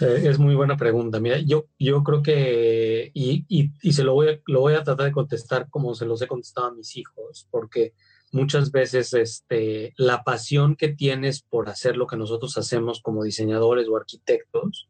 Eh, 0.00 0.28
es 0.28 0.38
muy 0.38 0.54
buena 0.54 0.76
pregunta. 0.76 1.20
Mira, 1.20 1.38
yo, 1.38 1.66
yo 1.78 2.02
creo 2.02 2.22
que, 2.22 3.10
y, 3.14 3.44
y, 3.48 3.70
y, 3.82 3.92
se 3.92 4.04
lo 4.04 4.14
voy, 4.14 4.28
a, 4.28 4.40
lo 4.46 4.60
voy 4.60 4.74
a 4.74 4.82
tratar 4.82 5.06
de 5.06 5.12
contestar 5.12 5.68
como 5.68 5.94
se 5.94 6.06
los 6.06 6.22
he 6.22 6.26
contestado 6.26 6.68
a 6.68 6.74
mis 6.74 6.96
hijos, 6.96 7.46
porque 7.50 7.92
muchas 8.32 8.70
veces 8.72 9.12
este, 9.12 9.92
la 9.96 10.22
pasión 10.22 10.76
que 10.76 10.88
tienes 10.88 11.42
por 11.42 11.68
hacer 11.68 11.96
lo 11.96 12.06
que 12.06 12.16
nosotros 12.16 12.56
hacemos 12.56 13.00
como 13.02 13.24
diseñadores 13.24 13.88
o 13.88 13.96
arquitectos 13.96 14.88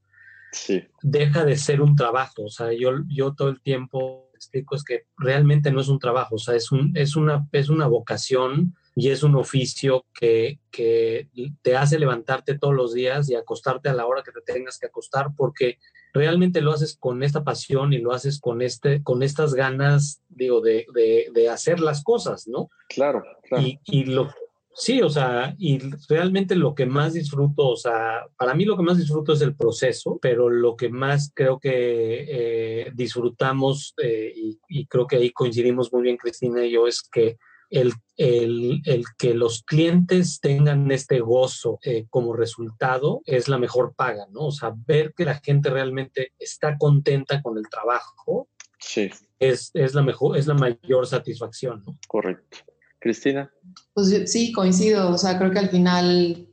deja 1.02 1.44
de 1.44 1.56
ser 1.56 1.80
un 1.80 1.96
trabajo. 1.96 2.44
O 2.44 2.50
sea, 2.50 2.72
yo, 2.72 2.90
yo 3.08 3.34
todo 3.34 3.48
el 3.48 3.60
tiempo 3.60 4.30
explico 4.34 4.74
es 4.74 4.84
que 4.84 5.04
realmente 5.16 5.70
no 5.70 5.80
es 5.80 5.88
un 5.88 5.98
trabajo, 5.98 6.36
o 6.36 6.38
sea, 6.38 6.54
es, 6.54 6.72
un, 6.72 6.96
es, 6.96 7.14
una, 7.14 7.46
es 7.52 7.68
una 7.68 7.86
vocación 7.86 8.74
y 8.94 9.10
es 9.10 9.22
un 9.22 9.36
oficio 9.36 10.04
que, 10.12 10.58
que 10.70 11.28
te 11.62 11.76
hace 11.76 11.98
levantarte 11.98 12.58
todos 12.58 12.74
los 12.74 12.92
días 12.92 13.30
y 13.30 13.34
acostarte 13.34 13.88
a 13.88 13.94
la 13.94 14.06
hora 14.06 14.22
que 14.22 14.32
te 14.32 14.40
tengas 14.40 14.78
que 14.78 14.86
acostar 14.86 15.28
porque 15.36 15.78
realmente 16.12 16.60
lo 16.60 16.72
haces 16.72 16.96
con 16.98 17.22
esta 17.22 17.44
pasión 17.44 17.92
y 17.92 17.98
lo 17.98 18.12
haces 18.12 18.40
con, 18.40 18.62
este, 18.62 19.02
con 19.02 19.22
estas 19.22 19.54
ganas, 19.54 20.22
digo, 20.28 20.60
de, 20.60 20.86
de, 20.92 21.48
hacer 21.48 21.80
las 21.80 22.02
cosas, 22.02 22.48
¿no? 22.48 22.68
Claro, 22.88 23.22
claro. 23.42 23.64
Y, 23.64 23.78
y, 23.84 24.04
lo, 24.04 24.28
sí, 24.74 25.02
o 25.02 25.08
sea, 25.08 25.54
y 25.58 25.78
realmente 26.08 26.56
lo 26.56 26.74
que 26.74 26.86
más 26.86 27.14
disfruto, 27.14 27.68
o 27.68 27.76
sea, 27.76 28.26
para 28.36 28.54
mí 28.54 28.64
lo 28.64 28.76
que 28.76 28.82
más 28.82 28.98
disfruto 28.98 29.32
es 29.32 29.40
el 29.40 29.54
proceso, 29.54 30.18
pero 30.20 30.48
lo 30.48 30.76
que 30.76 30.88
más 30.88 31.30
creo 31.34 31.60
que 31.60 32.26
eh, 32.28 32.90
disfrutamos, 32.94 33.94
eh, 34.02 34.32
y, 34.34 34.58
y 34.68 34.86
creo 34.86 35.06
que 35.06 35.16
ahí 35.16 35.30
coincidimos 35.30 35.92
muy 35.92 36.02
bien 36.02 36.16
Cristina 36.16 36.64
y 36.64 36.72
yo, 36.72 36.86
es 36.88 37.02
que 37.02 37.38
el, 37.70 37.92
el, 38.16 38.82
el, 38.84 39.04
que 39.16 39.34
los 39.34 39.62
clientes 39.62 40.40
tengan 40.40 40.90
este 40.90 41.20
gozo 41.20 41.78
eh, 41.82 42.06
como 42.10 42.34
resultado 42.34 43.22
es 43.24 43.48
la 43.48 43.58
mejor 43.58 43.94
paga, 43.94 44.26
¿no? 44.30 44.46
O 44.46 44.52
sea, 44.52 44.74
ver 44.86 45.14
que 45.16 45.24
la 45.24 45.40
gente 45.40 45.70
realmente 45.70 46.32
está 46.38 46.76
contenta 46.76 47.40
con 47.42 47.56
el 47.56 47.68
trabajo 47.68 48.48
sí. 48.78 49.08
es, 49.38 49.70
es 49.74 49.94
la 49.94 50.02
mejor, 50.02 50.36
es 50.36 50.46
la 50.46 50.54
mayor 50.54 51.06
satisfacción, 51.06 51.82
¿no? 51.86 51.98
Correcto. 52.08 52.58
Cristina. 52.98 53.50
Pues 53.94 54.30
sí, 54.30 54.52
coincido. 54.52 55.10
O 55.10 55.18
sea, 55.18 55.38
creo 55.38 55.50
que 55.50 55.58
al 55.58 55.70
final 55.70 56.46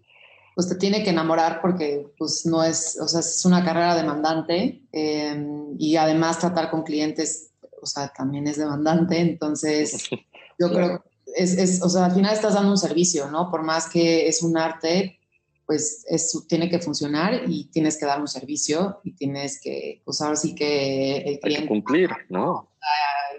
pues 0.56 0.70
te 0.70 0.76
tiene 0.76 1.04
que 1.04 1.12
enamorar 1.12 1.62
porque 1.62 2.08
pues 2.18 2.44
no 2.48 2.64
es, 2.64 2.98
o 3.00 3.08
sea, 3.08 3.20
es 3.20 3.46
una 3.46 3.64
carrera 3.64 3.96
demandante 3.96 4.82
eh, 4.92 5.46
y 5.78 5.98
además 5.98 6.40
tratar 6.40 6.72
con 6.72 6.82
clientes, 6.82 7.52
o 7.80 7.86
sea, 7.86 8.08
también 8.08 8.48
es 8.48 8.58
demandante. 8.58 9.20
Entonces, 9.20 10.10
yo 10.60 10.72
creo 10.72 11.04
es, 11.38 11.58
es, 11.58 11.82
o 11.84 11.90
sea, 11.90 12.06
al 12.06 12.14
final 12.14 12.34
estás 12.34 12.56
dando 12.56 12.72
un 12.72 12.78
servicio, 12.78 13.30
¿no? 13.30 13.50
Por 13.52 13.64
más 13.64 13.88
que 13.88 14.28
es 14.28 14.42
un 14.42 14.58
arte, 14.58 15.20
pues 15.66 16.06
es, 16.10 16.46
tiene 16.48 16.70
que 16.70 16.80
funcionar 16.80 17.44
y 17.48 17.66
tienes 17.66 17.98
que 17.98 18.06
dar 18.06 18.20
un 18.20 18.28
servicio 18.28 19.02
y 19.04 19.14
tienes 19.14 19.62
que, 19.62 20.02
pues 20.06 20.22
ahora 20.22 20.36
sí 20.36 20.56
que 20.56 21.18
el 21.18 21.40
cliente... 21.40 21.48
Hay 21.48 21.62
que 21.64 21.68
cumplir, 21.68 22.10
¿no? 22.30 22.72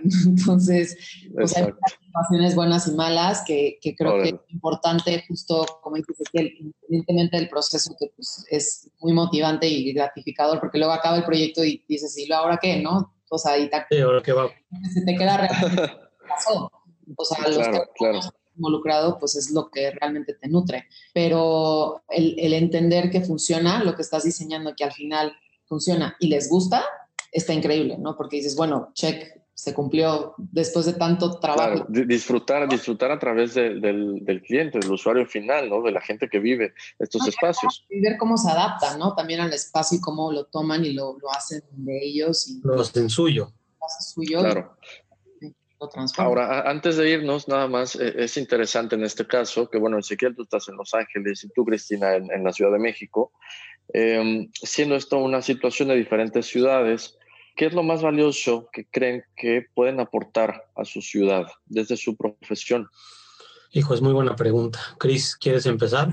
Entonces, 0.27 0.97
pues 1.35 1.57
hay 1.57 1.73
situaciones 2.05 2.55
buenas 2.55 2.87
y 2.87 2.93
malas 2.93 3.43
que, 3.45 3.79
que 3.81 3.97
creo 3.97 4.23
que 4.23 4.29
es 4.29 4.35
importante, 4.51 5.25
justo 5.27 5.67
como 5.83 5.97
dices, 5.97 6.17
que 6.33 6.55
independientemente 6.61 7.37
del 7.39 7.49
proceso, 7.49 7.97
que 7.99 8.13
pues, 8.15 8.45
es 8.49 8.91
muy 9.01 9.13
motivante 9.13 9.67
y 9.67 9.93
gratificador, 9.93 10.61
porque 10.61 10.79
luego 10.79 10.93
acaba 10.93 11.17
el 11.17 11.25
proyecto 11.25 11.65
y 11.65 11.85
dices, 11.89 12.17
¿y 12.17 12.31
ahora 12.31 12.59
qué? 12.63 12.81
¿No? 12.81 13.13
O 13.31 13.39
sea, 13.39 13.59
y 13.59 13.69
sí, 13.91 13.99
ahora 13.99 14.23
qué 14.23 14.33
va. 14.33 14.49
Se 14.95 15.05
te 15.05 15.17
queda 15.17 15.37
realmente 15.37 15.83
pasó. 16.29 16.71
O 17.17 17.25
sea, 17.25 17.49
los 17.49 17.59
que 17.59 18.39
involucrado, 18.57 19.19
pues 19.19 19.37
es 19.37 19.53
lo 19.53 19.71
que 19.71 19.93
realmente 19.93 20.35
te 20.35 20.49
nutre. 20.49 20.87
Pero 21.15 22.03
el, 22.09 22.35
el, 22.39 22.53
entender 22.53 23.11
que 23.11 23.21
funciona, 23.21 23.83
lo 23.85 23.95
que 23.95 24.03
estás 24.03 24.25
diseñando, 24.25 24.75
que 24.77 24.85
al 24.85 24.93
final 24.93 25.33
funciona 25.67 26.17
y 26.19 26.29
les 26.29 26.49
gusta, 26.49 26.85
está 27.31 27.53
increíble, 27.53 27.97
¿no? 27.99 28.17
Porque 28.17 28.37
dices, 28.37 28.57
bueno, 28.57 28.91
check, 28.95 29.39
se 29.59 29.75
cumplió 29.75 30.35
después 30.39 30.87
de 30.87 30.93
tanto 30.93 31.41
trabajo. 31.41 31.85
disfrutar, 31.89 32.69
disfrutar 32.69 33.11
a 33.11 33.19
través 33.19 33.55
del, 33.55 33.81
del, 33.81 34.43
cliente, 34.43 34.79
del 34.79 34.93
usuario 34.93 35.27
final, 35.27 35.69
¿no? 35.69 35.83
De 35.83 35.91
la 35.91 36.01
gente 36.01 36.29
que 36.29 36.39
vive 36.39 36.75
estos 37.01 37.27
espacios. 37.27 37.85
Y 37.91 38.01
ver 38.01 38.17
cómo 38.19 38.37
se 38.37 38.49
adaptan, 38.49 39.01
¿no? 39.01 39.17
También 39.17 39.41
al 39.41 39.53
espacio 39.53 39.99
y 39.99 40.01
cómo 40.01 40.31
lo 40.31 40.45
toman 40.45 40.85
y 40.85 40.93
lo, 40.93 41.19
lo 41.19 41.31
hacen 41.33 41.63
de 41.73 41.99
ellos. 42.01 42.49
Y, 42.49 42.61
lo 42.63 42.81
hacen 42.81 43.11
suyo. 43.11 43.53
Lo 43.81 43.87
hacen 43.87 44.07
suyo. 44.15 44.39
Claro. 44.39 44.77
Ahora, 46.17 46.69
antes 46.69 46.97
de 46.97 47.09
irnos, 47.09 47.47
nada 47.47 47.69
más, 47.69 47.95
eh, 47.95 48.15
es 48.17 48.37
interesante 48.37 48.97
en 48.97 49.05
este 49.05 49.27
caso 49.27 49.71
que, 49.71 49.79
bueno, 49.79 49.99
Ezequiel, 49.99 50.35
tú 50.35 50.43
estás 50.43 50.69
en 50.69 50.77
Los 50.77 50.93
Ángeles 50.93 51.45
y 51.45 51.49
tú, 51.51 51.65
Cristina, 51.65 52.17
en, 52.17 52.43
la 52.43 52.53
Ciudad 52.53 52.73
de 52.73 52.81
México. 52.81 53.33
Em, 53.93 54.51
siendo 54.53 54.97
esto 54.97 55.19
una 55.19 55.41
situación 55.41 55.89
de 55.89 55.97
diferentes 55.97 56.47
ciudades, 56.47 57.17
¿qué 57.57 57.67
es 57.67 57.75
lo 57.75 57.85
más 57.85 58.03
valioso 58.03 58.69
que 58.73 58.87
creen 58.87 59.23
que 59.37 59.67
pueden 59.75 60.01
aportar 60.01 60.65
a 60.75 60.85
su 60.85 61.01
ciudad 61.01 61.47
desde 61.67 61.97
su 61.97 62.17
profesión? 62.17 62.89
Hijo, 63.71 63.95
es 63.95 64.03
muy 64.03 64.13
buena 64.13 64.35
pregunta. 64.35 64.81
Cris, 64.99 65.37
¿quieres 65.37 65.67
empezar? 65.67 66.09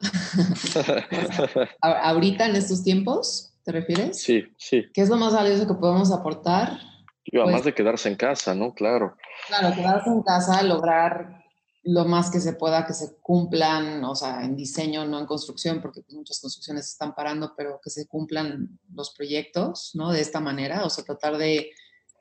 ¿Ahorita 1.80 2.46
en 2.46 2.56
estos 2.56 2.82
tiempos, 2.82 3.54
te 3.64 3.72
refieres? 3.72 4.20
Sí, 4.20 4.44
sí. 4.58 4.84
¿Qué 4.92 5.00
es 5.00 5.08
lo 5.08 5.16
más 5.16 5.32
valioso 5.32 5.66
que 5.66 5.74
podemos 5.74 6.12
aportar? 6.12 6.89
Y 7.32 7.38
además 7.38 7.62
pues 7.62 7.66
de 7.66 7.74
quedarse 7.74 8.08
en 8.08 8.16
casa, 8.16 8.54
¿no? 8.54 8.74
Claro. 8.74 9.16
Claro, 9.46 9.74
quedarse 9.74 10.10
en 10.10 10.22
casa, 10.22 10.62
lograr 10.62 11.40
lo 11.82 12.04
más 12.04 12.30
que 12.30 12.40
se 12.40 12.52
pueda 12.54 12.86
que 12.86 12.92
se 12.92 13.16
cumplan, 13.22 14.04
o 14.04 14.14
sea, 14.14 14.44
en 14.44 14.56
diseño, 14.56 15.06
no 15.06 15.18
en 15.18 15.26
construcción, 15.26 15.80
porque 15.80 16.02
pues, 16.02 16.14
muchas 16.14 16.40
construcciones 16.40 16.86
están 16.86 17.14
parando, 17.14 17.54
pero 17.56 17.80
que 17.82 17.90
se 17.90 18.06
cumplan 18.06 18.78
los 18.92 19.14
proyectos, 19.14 19.92
¿no? 19.94 20.12
De 20.12 20.20
esta 20.20 20.40
manera, 20.40 20.84
o 20.84 20.90
sea, 20.90 21.04
tratar 21.04 21.38
de, 21.38 21.70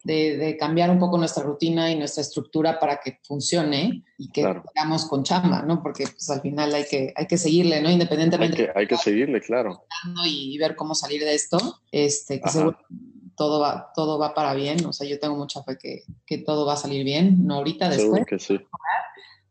de, 0.03 0.55
cambiar 0.57 0.89
un 0.89 0.99
poco 0.99 1.17
nuestra 1.17 1.43
rutina 1.43 1.91
y 1.91 1.97
nuestra 1.97 2.21
estructura 2.21 2.79
para 2.79 3.01
que 3.03 3.19
funcione 3.23 4.05
y 4.17 4.31
que 4.31 4.41
claro. 4.41 4.63
con 5.09 5.23
chamba, 5.23 5.61
¿no? 5.63 5.83
Porque 5.83 6.05
pues 6.05 6.29
al 6.29 6.41
final 6.41 6.73
hay 6.73 6.85
que, 6.85 7.13
hay 7.15 7.27
que 7.27 7.37
seguirle, 7.37 7.81
¿no? 7.81 7.89
Independientemente. 7.89 8.61
Hay 8.61 8.67
que, 8.67 8.79
hay 8.79 8.87
que 8.87 8.97
seguirle, 8.97 9.41
claro. 9.41 9.85
Y, 10.25 10.57
ver 10.57 10.75
cómo 10.75 10.95
salir 10.95 11.21
de 11.21 11.35
esto, 11.35 11.81
este, 11.91 12.39
que 12.39 12.49
seguro 12.49 12.77
todo 13.39 13.61
va, 13.61 13.93
todo 13.95 14.19
va 14.19 14.33
para 14.33 14.53
bien. 14.53 14.85
O 14.85 14.91
sea, 14.91 15.07
yo 15.07 15.17
tengo 15.17 15.37
mucha 15.37 15.63
fe 15.63 15.77
que, 15.81 16.03
que 16.25 16.39
todo 16.39 16.65
va 16.65 16.73
a 16.73 16.77
salir 16.77 17.05
bien, 17.05 17.47
no 17.47 17.55
ahorita, 17.55 17.89
después. 17.89 18.25
que 18.25 18.37
sí. 18.37 18.59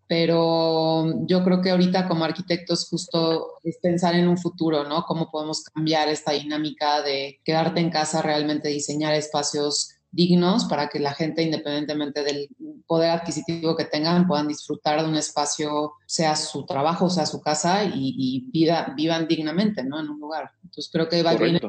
Pero 0.07 1.27
yo 1.27 1.43
creo 1.43 1.63
que 1.63 1.71
ahorita 1.71 2.07
como 2.07 2.25
arquitectos 2.25 2.87
justo 2.89 3.55
es 3.65 3.79
pensar 3.79 4.15
en 4.15 4.29
un 4.29 4.37
futuro, 4.37 4.85
¿no? 4.85 5.05
Cómo 5.05 5.31
podemos 5.31 5.63
cambiar 5.63 6.09
esta 6.09 6.33
dinámica 6.33 7.01
de 7.01 7.41
quedarte 7.45 7.81
en 7.81 7.89
casa, 7.89 8.21
realmente 8.21 8.69
diseñar 8.69 9.15
espacios 9.15 9.95
dignos 10.11 10.67
para 10.67 10.89
que 10.89 10.99
la 10.99 11.13
gente, 11.13 11.43
independientemente 11.43 12.23
del 12.23 12.49
poder 12.89 13.11
adquisitivo 13.11 13.77
que 13.77 13.85
tengan, 13.85 14.27
puedan 14.27 14.49
disfrutar 14.49 15.01
de 15.01 15.09
un 15.09 15.15
espacio, 15.15 15.93
sea 16.07 16.35
su 16.35 16.67
trabajo, 16.67 17.09
sea 17.09 17.27
su 17.27 17.41
casa, 17.41 17.85
y, 17.85 18.15
y 18.17 18.51
vida, 18.51 18.93
vivan 18.97 19.29
dignamente, 19.29 19.85
¿no? 19.85 20.01
En 20.01 20.09
un 20.09 20.19
lugar. 20.19 20.51
Entonces 20.65 20.91
creo 20.91 21.09
que 21.09 21.23
va 21.23 21.35
bien 21.35 21.61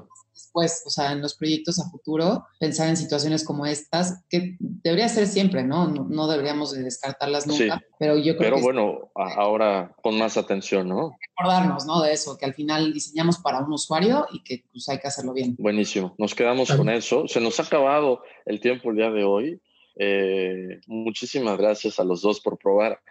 después, 0.49 0.83
o 0.85 0.89
sea, 0.89 1.11
en 1.11 1.21
los 1.21 1.35
proyectos 1.35 1.79
a 1.79 1.89
futuro, 1.89 2.45
pensar 2.59 2.89
en 2.89 2.97
situaciones 2.97 3.43
como 3.43 3.65
estas, 3.65 4.25
que 4.29 4.57
debería 4.59 5.07
ser 5.07 5.27
siempre, 5.27 5.63
¿no? 5.63 5.87
No, 5.87 6.27
deberíamos 6.27 6.71
de 6.73 6.83
descartarlas 6.83 7.45
nunca, 7.45 7.81
pero 7.99 8.17
yo 8.17 8.35
creo 8.37 8.51
pero 8.51 8.61
bueno, 8.61 9.11
ahora 9.15 9.95
con 10.01 10.17
más 10.17 10.37
atención, 10.37 10.87
¿no? 10.87 11.17
Recordarnos, 11.37 11.85
¿no? 11.85 12.01
De 12.01 12.13
eso, 12.13 12.37
que 12.37 12.45
al 12.45 12.53
final 12.53 12.93
diseñamos 12.93 13.37
para 13.37 13.59
un 13.59 13.71
usuario 13.71 14.25
y 14.31 14.43
que 14.43 14.63
pues 14.71 14.87
hay 14.89 14.99
que 14.99 15.07
hacerlo 15.07 15.33
bien. 15.33 15.55
Buenísimo, 15.59 16.15
nos 16.17 16.33
quedamos 16.33 16.71
con 16.71 16.89
eso. 16.89 17.27
Se 17.27 17.39
nos 17.39 17.59
ha 17.59 17.63
acabado 17.63 18.21
el 18.45 18.59
tiempo 18.59 18.89
el 18.89 18.97
día 18.97 19.11
de 19.11 19.23
hoy. 19.23 19.61
Eh, 20.01 20.79
muchísimas 20.87 21.57
gracias 21.57 21.99
a 21.99 22.05
los 22.05 22.21
dos 22.21 22.39
por 22.39 22.57
probar 22.57 23.01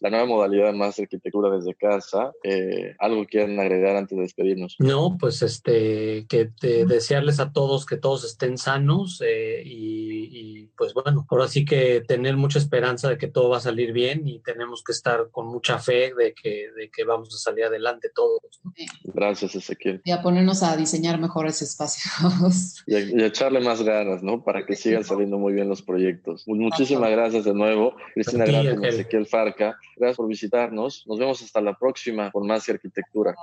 la 0.00 0.10
nueva 0.10 0.26
modalidad 0.26 0.72
más 0.74 0.98
arquitectura 0.98 1.54
desde 1.54 1.74
casa. 1.74 2.32
Eh, 2.42 2.94
¿Algo 2.98 3.24
quieren 3.24 3.58
agregar 3.58 3.96
antes 3.96 4.16
de 4.16 4.22
despedirnos? 4.22 4.76
No, 4.78 5.16
pues 5.18 5.42
este, 5.42 6.26
que 6.28 6.50
desearles 6.60 7.40
a 7.40 7.52
todos 7.52 7.86
que 7.86 7.96
todos 7.96 8.24
estén 8.24 8.58
sanos 8.58 9.22
eh, 9.24 9.62
y, 9.64 10.66
pues 10.76 10.92
bueno, 10.92 11.26
ahora 11.30 11.48
sí 11.48 11.64
que 11.64 12.02
tener 12.06 12.36
mucha 12.36 12.58
esperanza 12.58 13.08
de 13.08 13.18
que 13.18 13.28
todo 13.28 13.48
va 13.48 13.58
a 13.58 13.60
salir 13.60 13.92
bien 13.92 14.28
y 14.28 14.40
tenemos 14.40 14.82
que 14.84 14.92
estar 14.92 15.30
con 15.30 15.46
mucha 15.46 15.78
fe 15.78 16.12
de 16.14 16.34
que, 16.34 16.70
de 16.76 16.90
que 16.90 17.04
vamos 17.04 17.34
a 17.34 17.38
salir 17.38 17.64
adelante 17.64 18.10
todos. 18.14 18.60
Gracias, 19.04 19.54
Ezequiel. 19.54 20.02
Y 20.04 20.10
a 20.10 20.22
ponernos 20.22 20.62
a 20.62 20.76
diseñar 20.76 21.18
mejores 21.18 21.62
espacios. 21.62 22.84
Y 22.86 22.94
a, 22.94 23.26
echarle 23.26 23.60
más 23.60 23.82
ganas, 23.82 24.22
¿no? 24.22 24.44
Para 24.44 24.66
que 24.66 24.76
sigan 24.76 25.04
saliendo 25.04 25.38
muy 25.38 25.54
bien 25.54 25.68
los 25.68 25.82
proyectos. 25.82 26.44
Muchísimas 26.46 27.10
gracias 27.10 27.44
de 27.44 27.54
nuevo, 27.54 27.96
Cristina 28.14 28.44
Gracias, 28.44 28.82
Ezequiel 28.82 29.26
Farca. 29.26 29.78
Gracias 29.96 30.16
por 30.16 30.28
visitarnos. 30.28 31.04
Nos 31.06 31.18
vemos 31.18 31.42
hasta 31.42 31.60
la 31.60 31.74
próxima 31.78 32.30
con 32.30 32.46
más 32.46 32.68
arquitectura. 32.68 33.34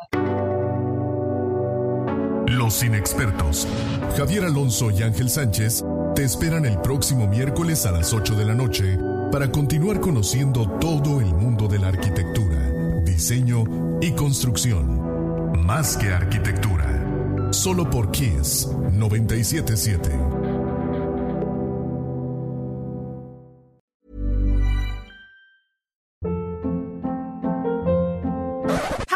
Los 2.47 2.83
inexpertos, 2.83 3.67
Javier 4.15 4.45
Alonso 4.45 4.91
y 4.91 5.01
Ángel 5.01 5.29
Sánchez, 5.29 5.83
te 6.15 6.23
esperan 6.23 6.65
el 6.65 6.79
próximo 6.79 7.27
miércoles 7.27 7.85
a 7.85 7.91
las 7.91 8.13
8 8.13 8.35
de 8.35 8.45
la 8.45 8.53
noche 8.53 8.97
para 9.31 9.51
continuar 9.51 9.99
conociendo 9.99 10.69
todo 10.79 11.19
el 11.19 11.33
mundo 11.33 11.67
de 11.67 11.79
la 11.79 11.87
arquitectura, 11.87 13.01
diseño 13.03 13.63
y 13.99 14.11
construcción. 14.11 15.55
Más 15.65 15.97
que 15.97 16.09
arquitectura. 16.09 17.51
Solo 17.51 17.89
por 17.89 18.11
Kiss 18.11 18.69
977. 18.91 20.42